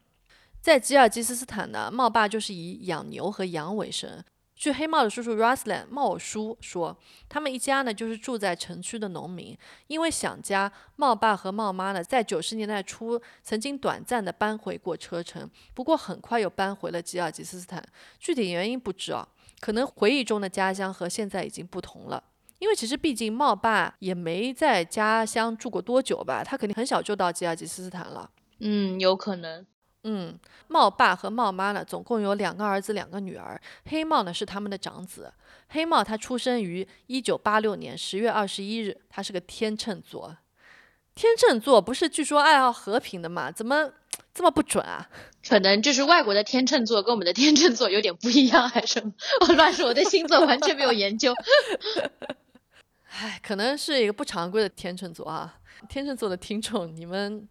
[0.61, 4.23] 在吉尔吉斯斯坦呢，茂爸就是以养牛和羊为生。
[4.55, 6.95] 据黑帽的叔叔 Ruslan 茂叔说，
[7.27, 9.57] 他们一家呢就是住在城区的农民。
[9.87, 17.83] 因为想家，茂爸和茂妈呢在九十年代初曾经短暂的搬回过车城，不过很快又搬回了吉尔吉斯斯坦。
[18.19, 19.27] 具体原因不知啊，
[19.59, 22.23] 可能回忆中的家乡和现在已经不同了。
[22.59, 28.29] 因为其实毕竟茂爸也没在家乡住过多久吧，他肯定很小就到吉尔吉斯斯坦了。
[28.59, 29.65] 嗯，有可能。
[30.03, 33.61] 嗯，茂爸和茂妈呢，总共有两个儿子，两个女儿。
[33.85, 35.31] 黑茂呢是他们的长子。
[35.69, 40.35] 黑茂他出生于一九八六年十月二十一日，他是个天秤座。
[41.13, 43.51] 天秤座不是据说爱好和平的吗？
[43.51, 43.91] 怎么
[44.33, 45.07] 这么不准啊？
[45.47, 48.99] 可能就是外国的天秤座跟我们的天秤座有点不一样，还是
[49.41, 49.87] 我乱说？
[49.89, 51.33] 我对星座完全没有研究。
[53.09, 55.59] 唉，可能是一个不常规的天秤座啊。
[55.87, 57.47] 天秤座的听众，你们。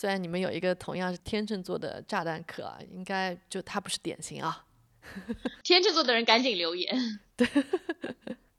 [0.00, 4.64] 虽然你们有一个同样是天秤座的炸弹客，应该就他不是典型啊。
[5.62, 7.20] 天秤座的人赶紧留言。
[7.36, 7.46] 对，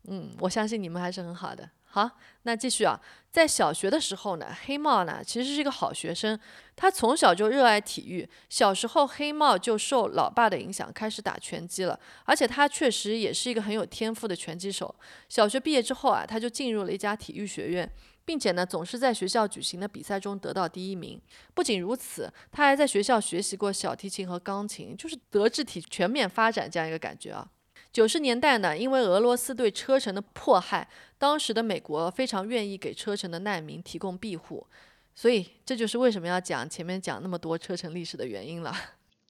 [0.03, 1.67] 嗯，我相信你们还是很好的。
[1.85, 2.07] 好，
[2.43, 3.01] 那继续啊，
[3.31, 6.39] 在小学的时候呢，黑帽呢其实是一个好学生，
[6.75, 8.29] 他从小就热爱体育。
[8.47, 14.93] 小时候黑帽就受老爸的影响开始打拳击了，而且他确实也是一个很有天赋的拳击手。
[15.27, 17.91] 小学毕业之后啊，他就进入了一家体育学院。
[18.23, 21.19] 并且呢，总是在学校举行的比赛中得到第一名。
[21.53, 27.49] 不仅如此，他还在学校学习过小提琴和钢琴，就是德智体全面发展这样一个感觉啊。
[27.91, 34.65] 九十年代呢，因为俄罗斯对车臣的迫害，当时的美国非常愿意给车臣的难民提供庇护，
[35.13, 38.73] 所以这就是为什么要讲前面讲那么多车臣历史的原因了。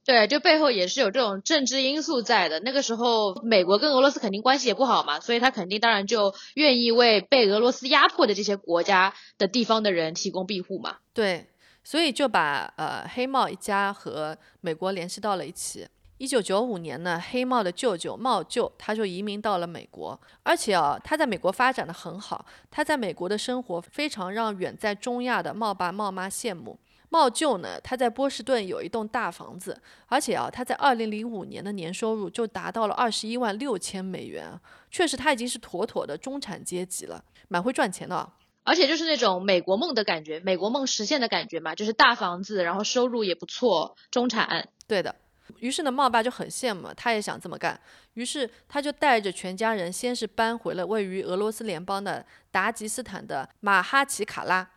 [0.04, 2.60] 对，就背后也是有这种政治因素在的。
[2.60, 10.98] 那个时候，美国跟俄罗斯肯定关系也不好嘛，所以他肯定当然就愿意为被俄罗斯压迫的这些国家的地方的人提供庇护嘛。
[11.14, 11.48] 对，
[11.84, 15.88] 所以就把呃黑帽一家和美国联系到了一起。
[16.18, 26.78] 一九九五年呢，黑帽的舅舅茂舅他就移民到了美国，而且啊他在美国发展的很好，他在美国的生活非常让远在中亚的茂爸茂妈羡慕。
[27.14, 34.58] 茂舅呢，他在波士顿有一栋大房子，而且啊，他在二零零五年的年收入就达到了二十一万六千美元，
[34.90, 38.32] 确实他已经是妥妥的中产阶级了，蛮会赚钱的。
[38.64, 44.70] 而且就是那种美国梦的感觉，美国梦实现的感觉嘛，就是大房子，然后收入也不错，中产。
[44.88, 45.14] 对的。
[45.60, 47.78] 于是呢，茂爸就很羡慕，他也想这么干，
[48.14, 54.70] 于是他就带着全家人，先是搬回了位于俄罗斯联邦的达吉斯坦的马哈奇卡拉。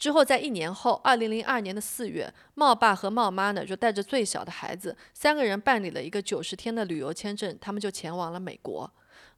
[0.00, 8.90] 之后，在一年后，二零零二年的四月，茂爸和茂妈呢就带着最小的孩子，三个人办理了一个九十天的旅游签证，他们就前往了美国。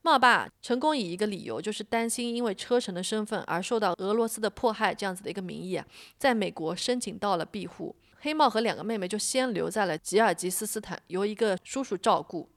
[0.02, 5.82] 茂爸成功以一个理由，就是担心因为车臣的身份而受到俄罗斯的迫害这样子的一个名义，
[6.16, 7.96] 在美国申请到了庇护。
[8.20, 12.48] 黑帽和两个妹妹就先留在了吉尔吉斯斯坦，由一个叔叔照顾。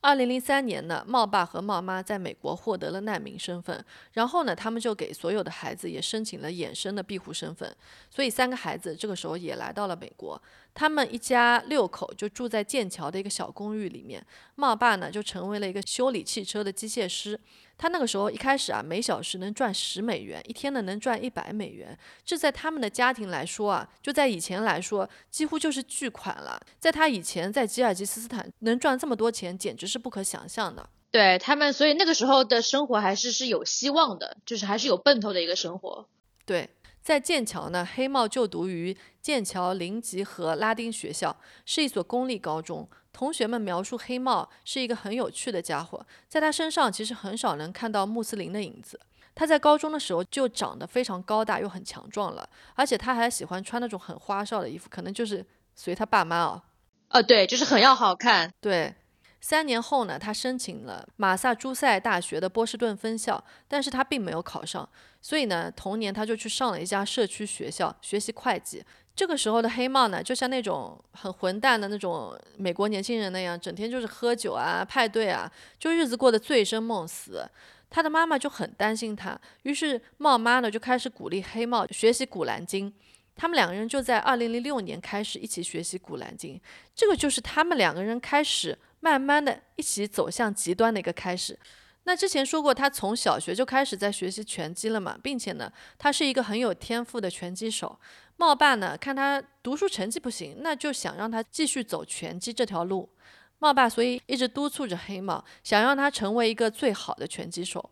[0.00, 7.74] 二零零三年呢，茂爸和茂妈在美国获得了难民身份，然后呢，他们就给所有的孩子也申请了衍生的庇护身份，
[8.08, 10.40] 所以三个孩子这个时候也来到了美国。
[10.78, 17.38] 他们一家六口就住在剑桥的一个小公寓里面，茂爸呢就成为了一个修理汽车的机械师。
[17.76, 26.60] 他那个时候一开始啊，每小时能赚十美元，一天呢能赚一百美元，这在他们的家庭来说啊，就在以前来说几乎就是巨款了。
[26.78, 30.88] 在他以前在吉尔吉斯斯坦能赚这么多钱，简直是不可想象的。
[31.10, 36.06] 对他们，所以那个时候的生活还是是有希望的，就是还是有奔头的一个生活。
[36.46, 36.70] 对，
[37.08, 42.86] 在剑桥呢，黑帽就读于剑桥林吉和拉丁学校，是一所公立高中。
[43.14, 49.00] 同学们描述黑帽是一个很有趣的家伙，在他身上其实很少能看到穆斯林的影子。
[49.34, 55.42] 他在高中的时候就长得非常高大又很强壮了，而且他还喜欢穿那种很花哨的衣服，可能就是
[55.74, 56.62] 随他爸妈啊。
[57.08, 58.52] 呃，对，就是很要好看。
[58.60, 58.94] 对，
[59.40, 64.88] 三年后呢，他申请了马萨诸塞大学的波士顿分校，但是他并没有考上，
[65.22, 68.84] 所以呢，同年他就去上了一家社区学校学习会计。
[69.14, 77.48] 这个时候的黑帽呢，就像那种很混蛋的那种美国年轻人那样，整天就是喝酒啊、派对啊，就日子过得醉生梦死。
[77.90, 82.90] 他的妈妈就很担心他，于是帽妈呢就开始鼓励黑帽学习《古兰经》。
[83.34, 86.56] 他们两个人就在二零零六年开始一起学习《古兰经》，
[86.94, 91.58] 这个就是他们两个人开始慢慢的一起走向极端的一个开始。
[92.04, 97.98] 那之前说过，他从小学就开始在学习拳击了嘛，并且呢，他是一个很有天赋的拳击手。
[98.36, 103.10] 茂爸呢，看他读书成绩不行，那就想让他继续走拳击这条路。
[103.58, 107.90] 茂爸所以一直督促着黑帽，想让他成为一个最好的拳击手。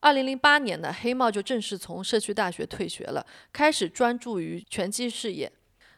[0.00, 5.50] 二零零八年呢，黑帽就正式从社区大学退学了，开始专注于拳击事业。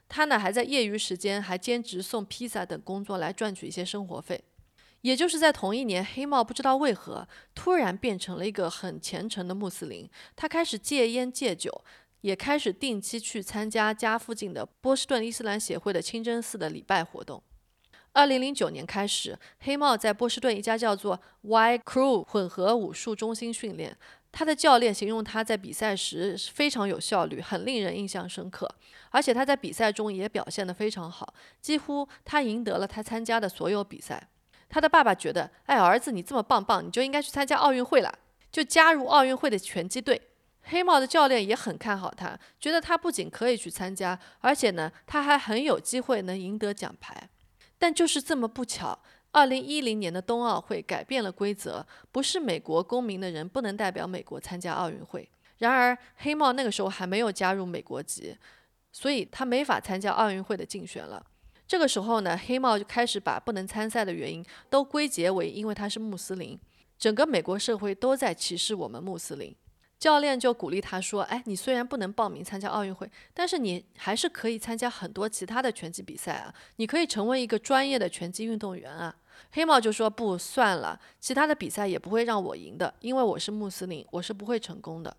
[0.09, 4.45] 他呢，还在业余时间还兼职送披萨等工作来赚取一些生活费。
[5.03, 11.85] 也就是在同一年，黑帽不知道为何突然变成了一个很虔诚的穆斯林，他开始戒烟戒酒。
[12.23, 17.41] 也开始定期去参加家附近的波士顿伊斯兰协会的清真寺的礼拜活动。
[18.15, 23.97] 二零零九年开始，黑帽在波士顿一家叫做 Y Crew 混合武术中心训练。
[24.37, 28.69] 他的教练形容他在比赛时非常有效率，很令人印象深刻。
[29.09, 34.29] 而且他在比赛中也表现得非常好，几乎他赢得了他参加的所有比赛。
[34.69, 38.13] 他的爸爸觉得，哎，儿子你这么棒棒，你就应该去参加奥运会了，
[38.53, 40.21] 就加入奥运会的拳击队。
[40.65, 47.31] 黑帽的教练也很看好他，觉得他不仅可以去参加，而且呢，他还很有机会能赢得奖牌。
[47.79, 48.99] 但就是这么不巧，
[49.37, 55.29] 二零一零年的冬奥会改变了规则，不是美国公民的人不能代表美国参加奥运会。
[55.59, 58.35] 然而，黑帽那个时候还没有加入美国籍，
[58.91, 61.23] 所以他没法参加奥运会的竞选了。
[61.69, 66.59] 这个时候呢，黑帽就开始把不能参赛的原因都归结为因为他是穆斯林，
[66.99, 69.55] 整个美国社会都在歧视我们穆斯林。
[69.99, 76.55] 教练就鼓励他说：“哎，你虽然不能报名参加奥运会，但是你还是可以参加很多其他的拳击比赛啊！
[76.77, 79.15] 你可以成为一个专业的拳击运动员啊！”
[79.53, 85.17] 黑帽就说：“不算了，其他的比赛也不会让我赢的，因为我是穆斯林，我是不会成功的。”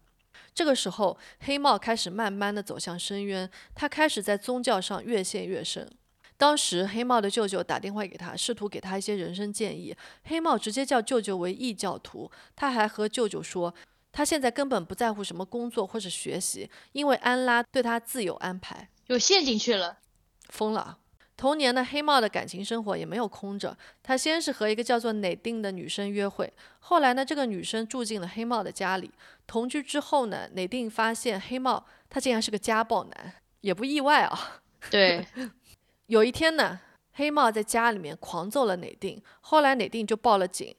[0.53, 5.89] 这个时候，黑帽开始慢慢的走向深渊，他开始在宗教上越陷越深。
[6.37, 9.95] 当时，黑帽的舅舅打电话给他，试图给他一些人生建议。
[10.25, 13.73] 黑帽直接叫舅舅为异教徒，他还和舅舅说。
[14.11, 19.99] 他现在根本不在乎什么工作或者学习，因为安拉对他自有安排，有陷进去了，
[20.49, 20.97] 疯了。
[21.37, 23.77] 同年呢，黑帽的感情生活也没有空着。
[24.01, 29.11] 他先是和一个叫做内定的女生约会，后来呢，这个女生住进了黑帽的家里。
[29.45, 34.61] 同居之后呢，内定发现黑帽他竟然是个家暴男，也不意外啊。
[34.89, 35.25] 对，
[36.07, 36.79] 有一天呢，
[37.13, 40.75] 黑帽在家里面狂揍了内定，后来内定就报了警。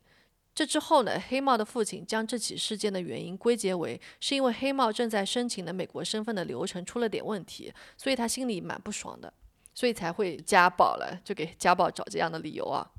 [0.55, 9.33] 这之后呢，黑帽的父亲将这起事件的原因归结为是因为黑帽正在申请的美国身份的流程出了点问题，所以他心里蛮不爽的，
[9.79, 12.91] 所以才会家暴了，就给家暴找这样的理由啊。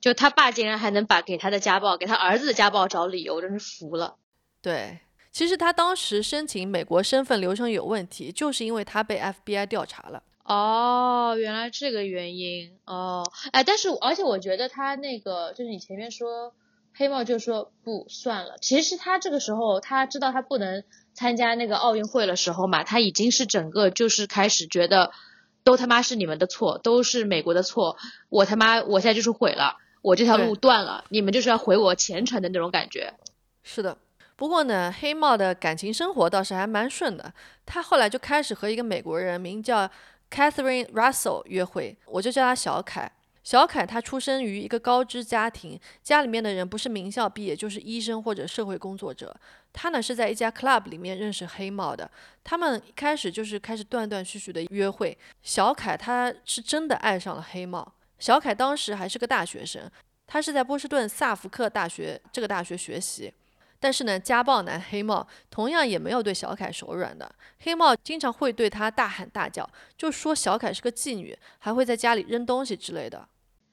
[0.00, 4.14] 就他爸竟然还能把给他的家暴、给他儿子的家暴找理由，真是服了。
[4.62, 5.00] 对，
[5.32, 10.22] 其实他当时申请美国身份流程有问题，就是因为他被 FBI 调查了。
[10.44, 16.54] 哦，原来这个原因哦，哎，但是而且我觉得他那个就是你前面说。
[16.94, 18.56] 黑帽就说不算了。
[18.60, 20.82] 其实他这个时候他知道他不能
[21.14, 25.12] 参加那个奥运会的时候嘛，他已经是整个就是开始觉得
[25.68, 27.98] 都他妈是你们的错，都是美国的错。
[28.30, 33.12] 我他妈我现在就是毁了，我这条路断了，你们就是要毁我前程的那种感觉。
[33.62, 33.98] 是的，
[34.34, 37.30] 不过呢，黑帽的感情生活倒是还蛮顺的。
[37.66, 39.86] 他后来就开始和一个美国人名叫
[40.30, 43.12] Catherine Russell 约会，我就叫他小凯。
[43.42, 49.34] 小凯他出生于一个高知家庭，家里面的人不是名校毕业，就是医生或者社会工作者。
[49.72, 52.10] 他呢是在一家 club 里面认识黑帽的，
[52.42, 55.16] 他们开始就是开始断断续续的约会。
[55.42, 57.94] 小凯他是真的爱上了黑帽。
[58.18, 59.90] 小凯当时还是个大学生，
[60.26, 63.32] 他是在波士顿萨福克大学这个大学学习。
[63.80, 67.30] 但是呢，家暴男黑帽同样也没有对小凯手软的。
[67.60, 73.28] 黑帽经常会对他大喊大叫，就说小凯是个妓女，还会在家里扔东西之类的。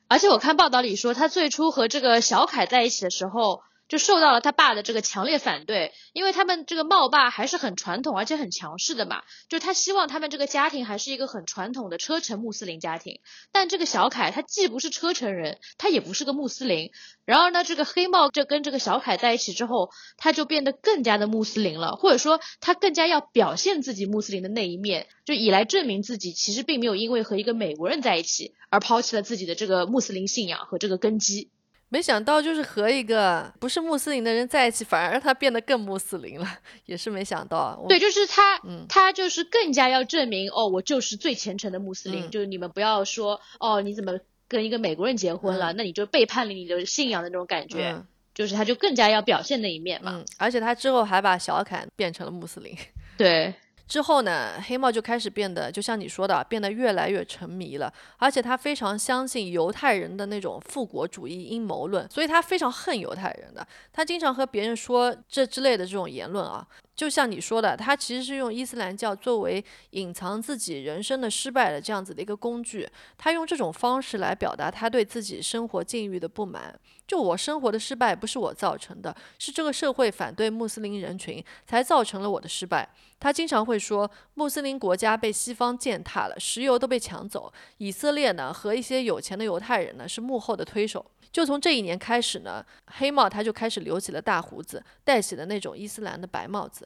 [0.07, 13.19] 而且我看报道里说，他最初和这个小凯在一起的时候，就受到了他爸的这个强烈反对，因为他们这个茂爸还是很传统而且很强势的嘛，就他希望他们这个家庭还是一个很传统的车臣穆斯林家庭。
[13.51, 16.91] 但这个小凯他既不是车臣人，他也不是个穆斯林。
[17.25, 28.53] 然而呢，这个黑帽就跟这个小凯在一起之后，他就变得更加的穆斯林了，或者说他更加要表现自己穆斯林的那一面，就以来证明自己其实并没有因为和一个美国人在一起。
[28.69, 31.49] 而抛弃了自己的这个穆斯林信仰和这个根基，
[31.95, 36.45] 没想到就是和一个不是穆斯林的人在一起，反而让他变得更穆斯林了，
[36.87, 37.81] 也是没想到。
[37.87, 44.19] 对，就是他，他就是更加要证明哦，我就是最虔诚的穆斯林，就是你们不要说哦，你怎么
[44.49, 50.21] 跟一个美国人结婚了，那你就背叛了你的信仰的那种感觉，就是他就更加要表现那一面嘛。
[50.37, 52.77] 而且他之后还把小凯变成了穆斯林。
[53.17, 53.53] 对。
[53.87, 57.91] 之后呢，黑帽就开始变得，就像你说的，变得越来越沉迷了。
[58.17, 63.65] 而且他非常相信犹太人的那种复国主义阴谋论，所以他非常恨犹太人的。
[63.93, 66.65] 他经常和别人说这之类的这种言论啊。
[66.95, 72.87] 就像你说的，他其实是用伊斯兰教作为隐藏自己人生的失败的这样子的一个工具。
[73.17, 76.73] 他用这种方式来表达他对自己生活境遇的不满。
[77.05, 82.87] 就我生活的失败不是我造成的，是这个社会反对穆斯林人群才造成了我的失败。
[83.19, 87.51] 他经常会说，穆斯林国家被西方践踏了，石油都被抢走。
[87.77, 91.05] 以色列呢和一些有钱的犹太人呢是幕后的推手。
[91.31, 96.84] 就从这一年开始呢，黑帽他就开始留起了大胡子，戴起了那种伊斯兰的白帽子。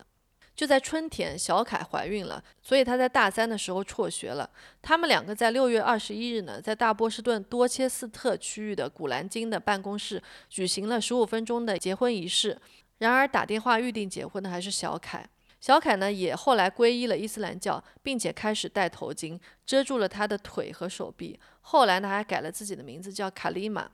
[0.60, 4.49] 就在春天，小凯怀孕了，所以她在大三的时候辍学了。
[4.82, 12.60] 他们两个在六月二十一日呢，在大波士顿多切斯特区域的古兰经的办公室举行了十五分钟的结婚仪式。
[12.97, 15.26] 然而，打电话预定结婚的还是小凯。
[15.62, 21.39] 小凯呢，也后来皈依了伊斯兰教，并且开始戴头巾，遮住了他的腿和手臂。
[21.62, 23.89] 后来呢，还改了自己的名字，叫卡利玛。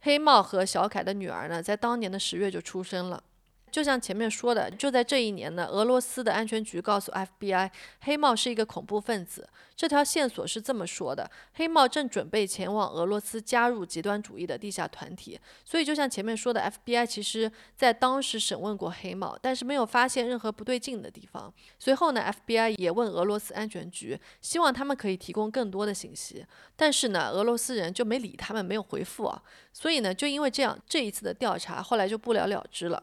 [0.00, 3.22] 黑帽和小凯的女儿呢，在当年的十月就出生了。
[3.70, 9.48] 就像前面说的，就在这一年呢，俄罗斯的安全局告诉 FBI，黑帽是一个恐怖分子。
[9.76, 15.40] 这条线索是这么说的：黑帽正准备前往俄罗斯加入极端主义的地下团体。
[15.64, 21.52] 所以，就像前面说的，FBI 其实在当时审问过黑帽，但是没有发现任何不对劲的地方。
[21.78, 26.44] 随后呢，FBI 也问俄罗斯安全局，希望他们可以提供更多的信息。
[26.76, 29.42] 但是呢，俄罗斯人就没理他们，没有回复啊。
[29.72, 33.02] 所以呢，就因为这样，这一次的调查后来就不了了之了。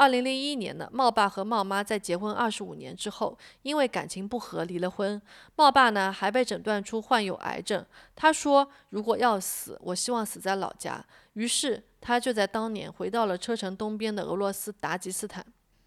[0.00, 5.20] 二零零一年呢，茂爸和茂妈在结婚二十五年之后，因为感情不和离了婚。
[5.56, 7.84] 茂爸呢还被诊断出患有癌症。
[8.16, 15.44] 他说：“如果要死，我希望死在老家。”于是他就在当年回到了车城东边的俄罗斯达吉斯坦。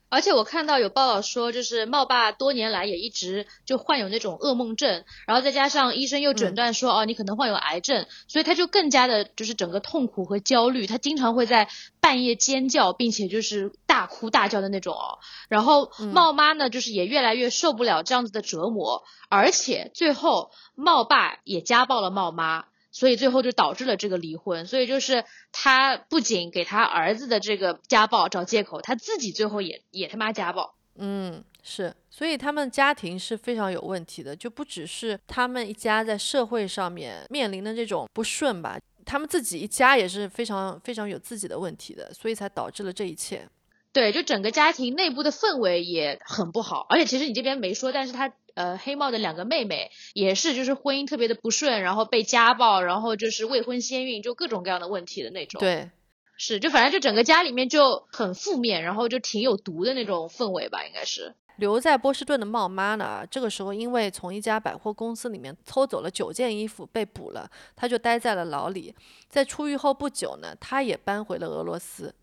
[0.09, 11.68] 而且我看到有报道说，就是茂爸多年来也一直就患有那种噩梦症，然后再加上医生又诊断说，哦，你可能患有癌症，所以他就更加的就是整个痛苦和焦虑，他经常会在
[11.99, 15.19] 半夜尖叫，并且就是大哭大叫的那种哦。
[15.49, 22.65] 然后茂妈呢，就是也越来越受不了这样子的折磨，而且最后茂爸也家暴了茂妈。
[22.91, 24.65] 所以最后就导致了这个离婚。
[24.65, 30.73] 所以就是他不仅给他儿子的这个家暴找借口，他自己最后也也他妈家暴。
[30.95, 31.95] 嗯，是。
[32.09, 43.49] 所以他们家庭是非常有问题的，就不只是他们一家在社会上面面临的这种不顺吧，他们自己一家也是非常非常有自己的问题的，所以才导致了这一切。
[43.93, 46.85] 对，就整个家庭内部的氛围也很不好。
[46.89, 48.33] 而且其实你这边没说，但是他。
[48.55, 55.59] 呃，黑帽的两个妹妹也是，就是婚姻特别的不顺，然后被家暴，然后就是未婚先孕，就各种各样的问题的那种。
[55.59, 55.89] 对，
[56.37, 61.33] 是，就反正就整个家里面就很负面，然后就挺有毒的那种氛围吧，应该是。
[61.57, 68.93] 留在波士顿的茂妈呢，这个时候因为从一家百货公司里面偷走了九件衣服被捕了，她就待在了牢里。
[69.27, 72.13] 在出狱后不久呢，她也搬回了俄罗斯。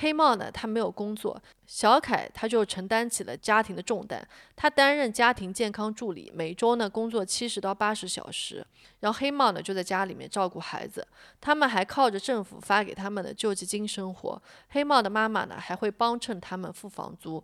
[0.00, 4.26] 黑帽呢，他没有工作，小凯他就承担起了家庭的重担。
[4.54, 8.64] 他担任家庭健康助理，每周呢工作七十到八十小时。
[9.00, 11.06] 然后黑帽呢就在家里面照顾孩子，
[11.40, 14.40] 他们还靠着政府发给他们的救济金生活。
[14.68, 17.42] 黑帽的妈妈呢还会帮衬他们付房租。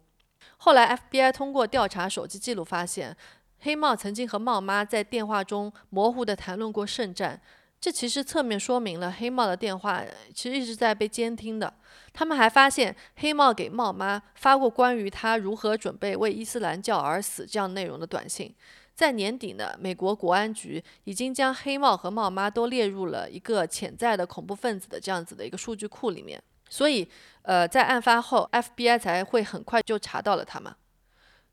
[0.58, 3.16] 后来 FBI 通过调查手机记录发现，
[3.60, 7.40] 黑帽曾经和帽妈在电话中模糊的谈论过圣战。
[7.84, 11.70] 这其实侧面说明了黑帽的电话其实一直在被监听的。
[12.14, 18.54] 他们还发现黑帽给帽妈发过关于他如何准备为伊斯兰教而死这样内容的短信。
[18.94, 26.42] 在年底呢，美国国安局已经将黑帽和帽妈都列入了一个潜在的恐怖分子的这样子的一个数据库里面。
[26.70, 27.06] 所以，
[27.42, 30.74] 呃，在案发后，FBI 才会很快就查到了他们。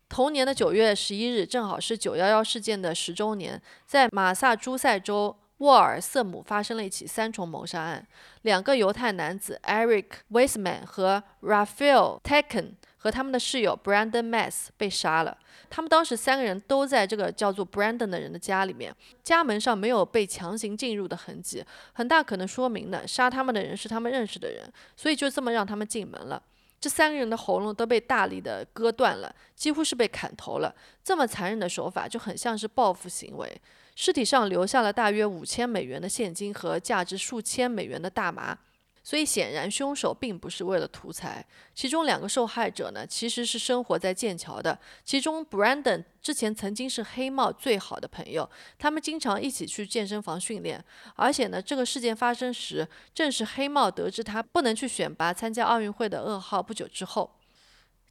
[0.08, 5.36] 同年的九月十一日，正好是九幺幺事件的十周年，在马萨诸塞州。
[5.62, 8.04] 沃尔瑟姆发生了一起三重谋杀案，
[8.42, 15.38] 两个犹太男子 Eric Weisman 和 Raphael Tekken 和他们的室友 Brandon Mass 被杀了。
[15.70, 18.92] 他们当时三个人都在这个叫做 Brandon 的人的家里面，
[19.22, 26.42] 家门上没有被强行进入的痕迹，很大可能说明呢，杀他们的人是他们认识的人，所以就这么让他们进门了。
[26.80, 30.74] 这三个人的喉咙都被大力的割断了，几乎是被砍头了。
[31.04, 33.60] 这么残忍的手法就很像是报复行为。
[33.94, 38.58] 尸体上留下了大约五千美元的现金和价值数千美元的大麻，
[39.04, 41.44] 所以显然凶手并不是为了图财。
[41.74, 50.82] 其中两个受害者呢，其实是生活在剑桥的，其中 Brandon 之前曾经是黑帽最好的朋友，他们经常一起去健身房训练。
[51.16, 57.30] 而且呢，这个事件发生时，正是黑帽得知他不能去选拔参加奥运会的噩耗不久之后。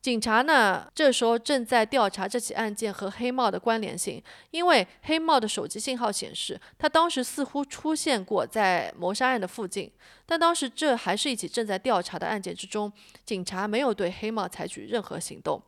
[0.02, 9.92] 警察呢，这时候正在调查这起案件和黑帽的关联性，因为黑帽的手机信号显示，他当时似乎出现过在谋杀案的附近，
[10.26, 12.92] 但当时这还是一起正在调查的案件之中，
[13.24, 15.62] 警察没有对黑帽采取任何行动。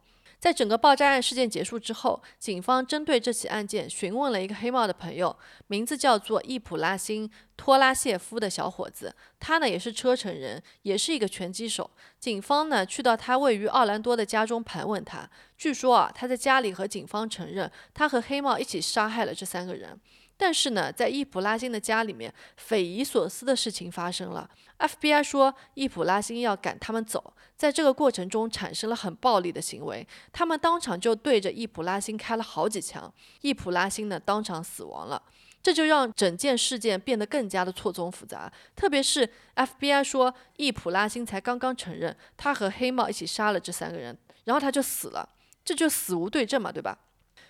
[0.43, 5.33] 在整个爆炸案事件结束之后，警方针对这起案件询问了一个黑帽的朋友，
[5.67, 9.15] 名字叫做伊普拉辛·托拉谢夫的小伙子。
[9.39, 11.89] 他呢也是车臣人，也是一个拳击手。
[12.19, 19.97] 警方呢去到他位于奥兰多的家中盘问他，据说啊他在家里和警方承认，他和黑帽一起杀害了这三个人。
[20.35, 24.49] 但是呢，在易卜拉欣的家里面，匪夷所思的事情发生了。
[24.79, 35.21] FBI 说，易卜拉欣要赶他们走，在这个过程中产生了很暴力的行为，他们当场就对着易卜拉欣开了好几枪，易卜拉欣呢当场死亡了。
[35.61, 38.51] 这就让整件事件变得更加的错综复杂。
[38.75, 45.29] 特别是 FBI 说，易卜拉欣才刚刚承认他和黑帽一起杀了这三个人，然后他就死了，
[45.63, 46.97] 这就死无对证嘛，对吧？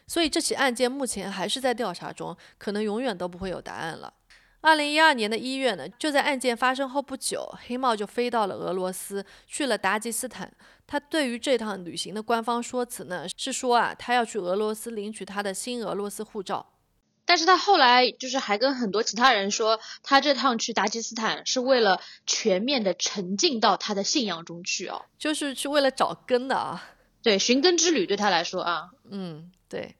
[0.08, 4.14] 所以这起案件目前还是在调查中，可能永远都不会有答案了。
[4.62, 10.50] 二零一二年的一月呢，就在案件发生后不久，黑帽就飞到了俄罗斯，去了达吉斯坦。
[10.88, 16.66] 他对于这趟旅行的官方说辞呢，是说啊，他要去俄罗斯领取他的新俄罗斯护照。
[17.26, 26.82] 但是他后来就是还跟很多其他人说，他这趟去达吉斯坦是为了全面的沉浸到他的信仰中去哦，就是去为了找根的啊。
[27.22, 29.52] 对，寻根之旅对他来说啊，嗯。
[29.74, 29.96] 对，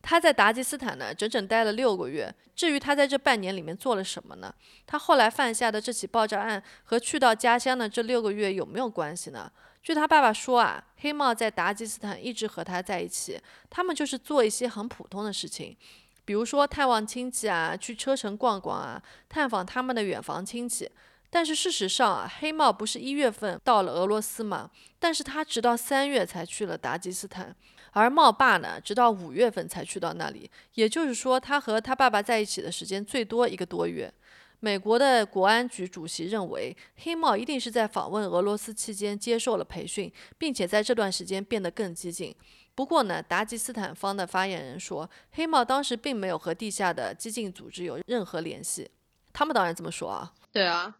[0.00, 2.32] 他在达吉斯坦呢，整整待了六个月。
[2.54, 4.54] 至于他在这半年里面做了什么呢？
[4.86, 9.50] 他后来犯下的这起爆炸案和去到家乡的这六个月有没有关系呢？
[9.82, 15.76] 据他爸爸说啊，黑帽在达吉斯坦一直和他在一起，他们就是做一些很普通的事情，
[16.24, 20.88] 比如说探望亲戚啊，去车城逛逛啊，探访他们的远房亲戚。
[21.30, 24.70] 但是事实上啊，黑帽不是一月份到了俄罗斯吗？
[24.98, 27.54] 但是他直到三月才去了达吉斯坦。
[27.92, 34.12] 而茂爸呢，直到五月份才去到那里，也就是说，他和他爸爸在一起的时间最多一个多月。
[34.60, 42.34] 美国的国安局主席认为，黑帽一定是在访问俄罗斯期间接受了培训，并且在这段时间变得更激进。
[42.74, 48.90] 不过呢，达吉斯坦方的发言人说，黑帽当时并没有和地下的激进组织有任何联系。
[49.32, 50.32] 他们当然这么说啊。
[50.52, 50.96] 对啊。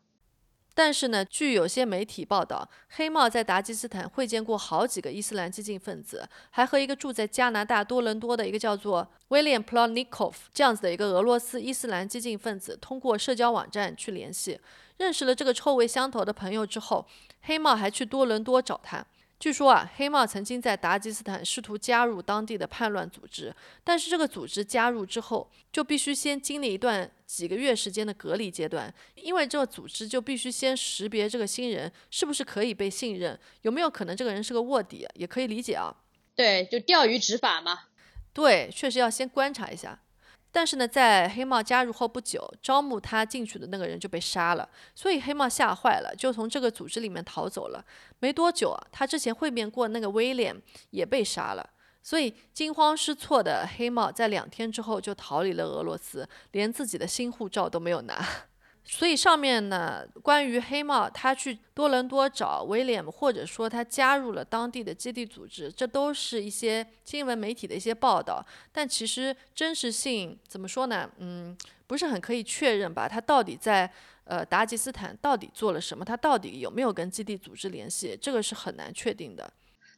[0.79, 14.61] 但是呢，据有些媒体报道，黑帽在达吉斯坦会见过好几个伊斯兰激进分子，还和一个住在加拿大多伦多的一个叫做 William Plonnikov 这样子的一个俄罗斯伊斯兰激进分子通过社交网站去联系，
[14.99, 17.07] 认识了这个臭味相投的朋友之后，
[17.41, 19.03] 黑帽还去多伦多找他。
[19.39, 35.95] 据说啊，黑帽曾经在达吉斯坦试图加入当地的叛乱组织，但是这个组织加入之后，就必须先经历一段几个月时间的隔离阶段，因为这个组织就必须先识别这个新人是不是可以被信任，有没有可能这个人是个卧底，也可以理解啊。
[36.35, 37.81] 对，就钓鱼执法嘛。
[38.33, 39.99] 对，确实要先观察一下。
[40.57, 47.85] 但是呢，在黑帽加入后不久，招募他进去的那个人就被杀了，所以黑帽吓坏了，就从这个组织里面逃走了。
[48.21, 50.57] 没多久啊，他之前会面过那个威廉
[50.93, 51.69] 也被杀了，
[52.03, 58.27] 所以惊慌失措的黑帽在两天之后就逃离了俄罗斯，连自己的新护照都没有拿。
[58.89, 68.45] 所以上面呢，关于黑帽他去多伦多找威廉，或者说他加入了当地的基地组织，这都是一些新闻媒体的一些报道。
[68.71, 71.11] 但其实真实性怎么说呢？
[71.19, 71.57] 嗯，
[71.89, 73.09] 不是很可以确认吧？
[73.09, 73.91] 他到底在
[74.25, 76.05] 呃达吉斯坦到底做了什么？
[76.05, 78.17] 他到底有没有跟基地组织联系？
[78.23, 79.53] 这个是很难确定的。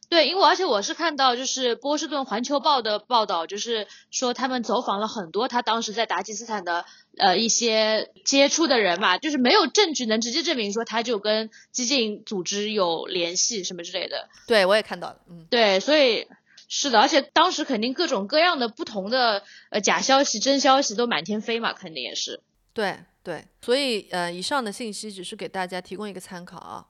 [0.09, 6.83] 对，因为而且我是看到就是波士顿环球报的报道，就是说他们走访了很多他当时在达吉斯坦的
[7.17, 14.29] 呃一些接触的人嘛，就是没有证据能直接证明说他就跟激进组织有联系什么之类的。
[14.47, 16.27] 对，我也看到了，嗯，对，所以
[16.67, 22.41] 是的，而且当时肯定各种各样的不同的呃假消息、真消息都满天飞嘛，肯定也是。
[22.73, 26.87] 对对，所以呃，以上的信息只是给大家提供一个参考啊。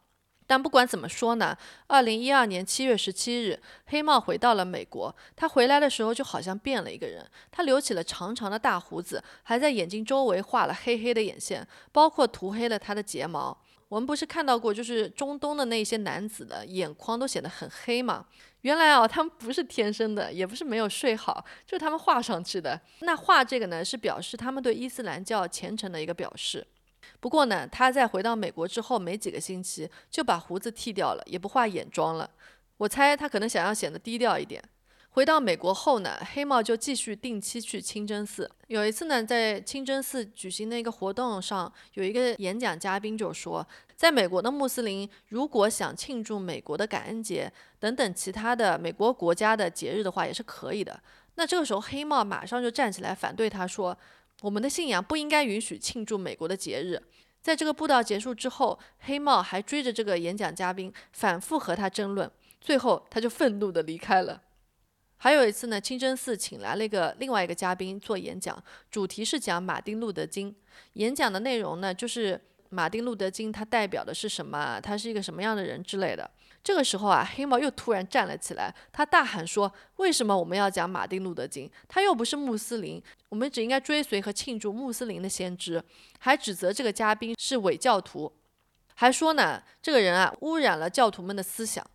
[0.49, 5.15] 但不管怎么说呢，二零一二年七月十七日，黑帽回到了美国。
[5.35, 13.55] 他回来的时候就好像变了一个人，他留起了长长的大胡子，还在眼睛周围画了黑黑的眼线，包括涂黑了他的睫毛。
[13.89, 18.25] 我们不是看到过，就是中东的那些男子的眼眶都显得很黑吗？
[18.61, 22.81] 原来啊，他们不是天生的，也不是没有睡好，就是他们画上去的。
[23.01, 26.65] 那画这个呢，是表示他们对伊斯兰教虔诚的一个表示。
[27.19, 32.29] 不过呢，他在回到美国之后没几个星期就把胡子剃掉了，也不化眼妆了。
[32.77, 34.63] 我猜他可能想要显得低调一点。
[35.09, 38.49] 回到美国后呢，黑帽就继续定期去清真寺。
[38.67, 43.67] 有一次呢，在清真寺举行的一个活动上，有一个演讲嘉宾就说，
[43.97, 50.97] 在美国的穆斯林如果想庆祝美国的感恩节等等其他的美国国家的节日的话，也是可以的。
[51.35, 53.97] 那这个时候，黑帽马上就站起来反对他说。
[54.41, 57.01] 我们的信仰不应该允许庆祝美国的节日。
[57.41, 62.29] 在这个布道结束之后，黑帽还追着这个演讲嘉宾，反复和他争论，
[62.59, 64.41] 最后他就愤怒地离开了。
[65.17, 70.55] 还有一次呢，清真寺请来了一个另外一个嘉宾做演讲，主题是讲马丁路德金。
[70.93, 76.29] 演讲的内容呢，就是马丁路德金他代表的是什么，他是一个什么样的人之类的。
[76.63, 81.71] 这个时候啊，黑猫又突然站了起来，他大喊说：“为什么我们要讲马丁路德金？
[81.87, 85.81] 他又不是穆斯林，我们只应该追随和庆祝穆斯林的先知。”
[86.19, 88.31] 还指责这个嘉宾是伪教徒，
[88.95, 91.85] 还说呢，这个人啊污染了教徒们的思想。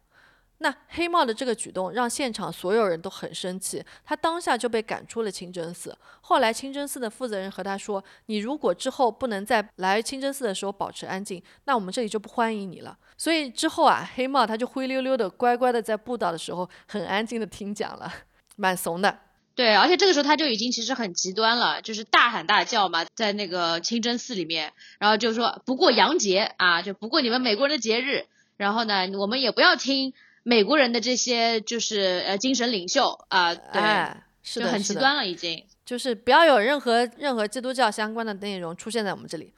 [0.59, 5.94] 那黑帽的这个举动让现场所有人都很生气，他当下就被赶出了清真寺。
[6.22, 18.11] 后来清真寺的负责人和他说：“你如果之后不能在来清真寺的时候保持安静，那我们这里就不欢迎你了。”所以之后啊，黑帽他就灰溜溜的、乖乖的在布道的时候很安静的听讲了，
[18.57, 19.18] 蛮怂的。
[19.55, 28.26] 对，而且这个时候他就已经其实很极端了，就是大喊大叫嘛，在那个清真寺里面，然后就说不过洋节啊，就不过你们美国人的节日，
[28.57, 30.14] 然后呢，我们也不要听。
[30.47, 39.55] 美国人的这些就是呃精神领袖啊，对，是的，很极端了已经，就是不要有任何任何基督教相关的内容出现在我们这里。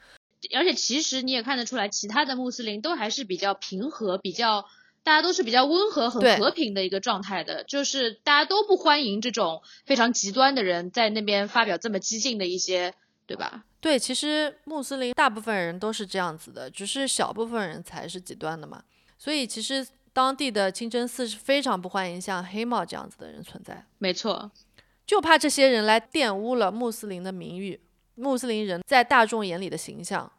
[0.55, 4.65] 而且其实你也看得出来，其他的穆斯林都还是比较平和，比较
[5.03, 12.95] 大家都是比较温和、很和平的一个状态的，就是大家都不欢迎这种非常极端的人在那边发表这么激进的一些，
[13.27, 13.65] 对吧？
[13.81, 18.85] 对，其实穆斯林大部分人都是这样子的，只是小部分人才是极端的嘛，
[19.19, 19.85] 所以其实。
[20.17, 24.51] 当地的清真寺是非常不欢迎像黑帽这样子的人存在，没错，
[25.07, 27.79] 就怕这些人来玷污了穆斯林的名誉，
[28.15, 30.33] 穆斯林人在大众眼里的形象。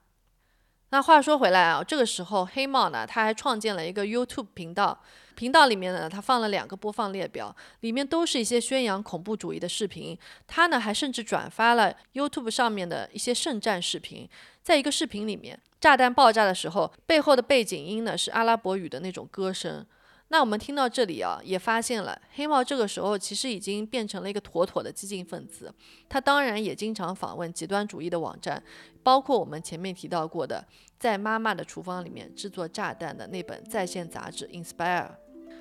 [0.90, 5.00] 那话说回来啊，这个时候黑帽呢，他还创建了一个 YouTube 频道，
[5.38, 10.18] 频道里面呢，他放了两个播放列表，里面都是一些宣扬恐怖主义的视频。
[10.48, 14.28] 他呢，还甚至转发了 YouTube 上面的一些圣战视频，
[14.64, 15.60] 在一个视频里面。
[15.80, 19.86] 炸弹爆炸的时候，背后的背景音呢是阿拉伯语的那种歌声。
[20.30, 25.72] 那我们听到这里啊，也发现了黑帽这个时候其实已经变成了一个妥妥的激进分子。
[26.10, 28.62] 他当然也经常访问极端主义的网站，
[29.04, 30.66] 包括我们前面提到过的，
[30.98, 35.06] 在妈妈的厨房里面制作炸弹的那本在线杂志《Inspire》。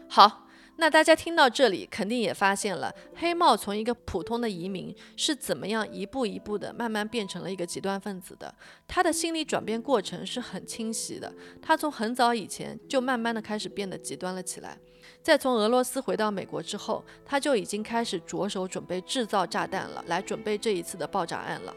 [0.09, 0.43] 好。
[0.79, 8.55] 那大家听到这里，肯定也发现了黑帽从一个普通的移民是怎么样一步一步的慢慢变成了一个极端分子的。
[8.87, 11.33] 他的心理转变过程是很清晰的。
[11.63, 14.77] 他从很早以前就慢慢的开始变得极端了起来。
[15.23, 21.75] 在从俄罗斯回到美国之后，他就已经开始着手准备制造炸弹了，来准备这一次的爆炸案了。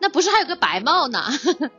[0.00, 1.22] 那不是还有个白帽呢？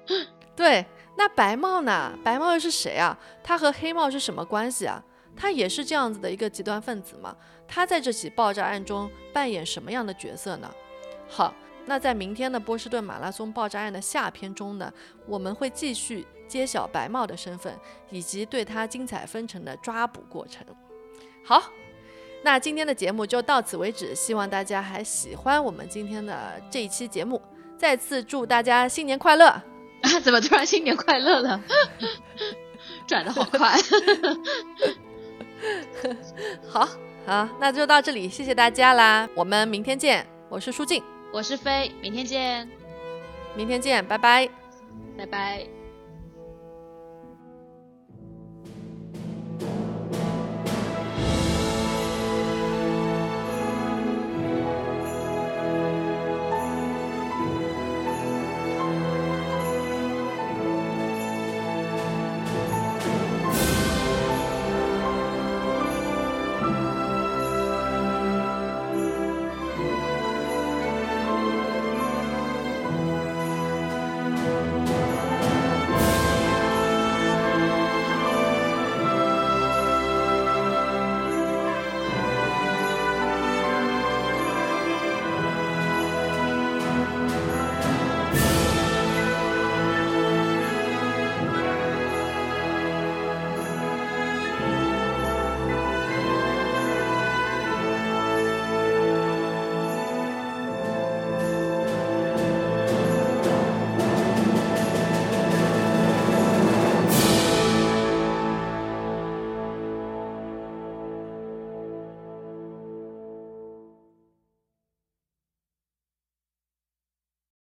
[0.56, 0.86] 对，
[1.18, 2.18] 那白帽呢？
[2.24, 3.20] 白帽又是谁啊？
[3.44, 5.04] 他和黑帽是什么关系啊？
[5.36, 7.36] 他也是这样子的一个极端分子吗？
[7.68, 10.72] 他在这起爆炸案中扮演什么样的角色呢？
[11.28, 11.54] 好，
[11.86, 14.92] 那在明天的波士顿马拉松爆炸案的下篇中呢，
[15.28, 17.78] 我们会继续揭晓白帽的身份，
[18.10, 20.66] 以及对他精彩纷呈的抓捕过程。
[21.44, 21.64] 好，
[22.44, 27.42] 那今天的节目就到此为止，希望大家还喜欢我们今天的这一期节目。
[27.78, 29.62] 再次祝大家新年快乐！
[30.24, 31.62] 怎么突然新年快乐了？
[33.06, 33.76] 转的好快。
[36.68, 36.88] 好
[37.26, 40.26] 好，那就到这里，谢谢大家啦，我们明天见。
[40.48, 41.04] 我是舒静，
[41.34, 42.70] 我是飞，明天见。
[43.56, 44.48] 明天见，拜拜，
[45.18, 45.75] 拜拜。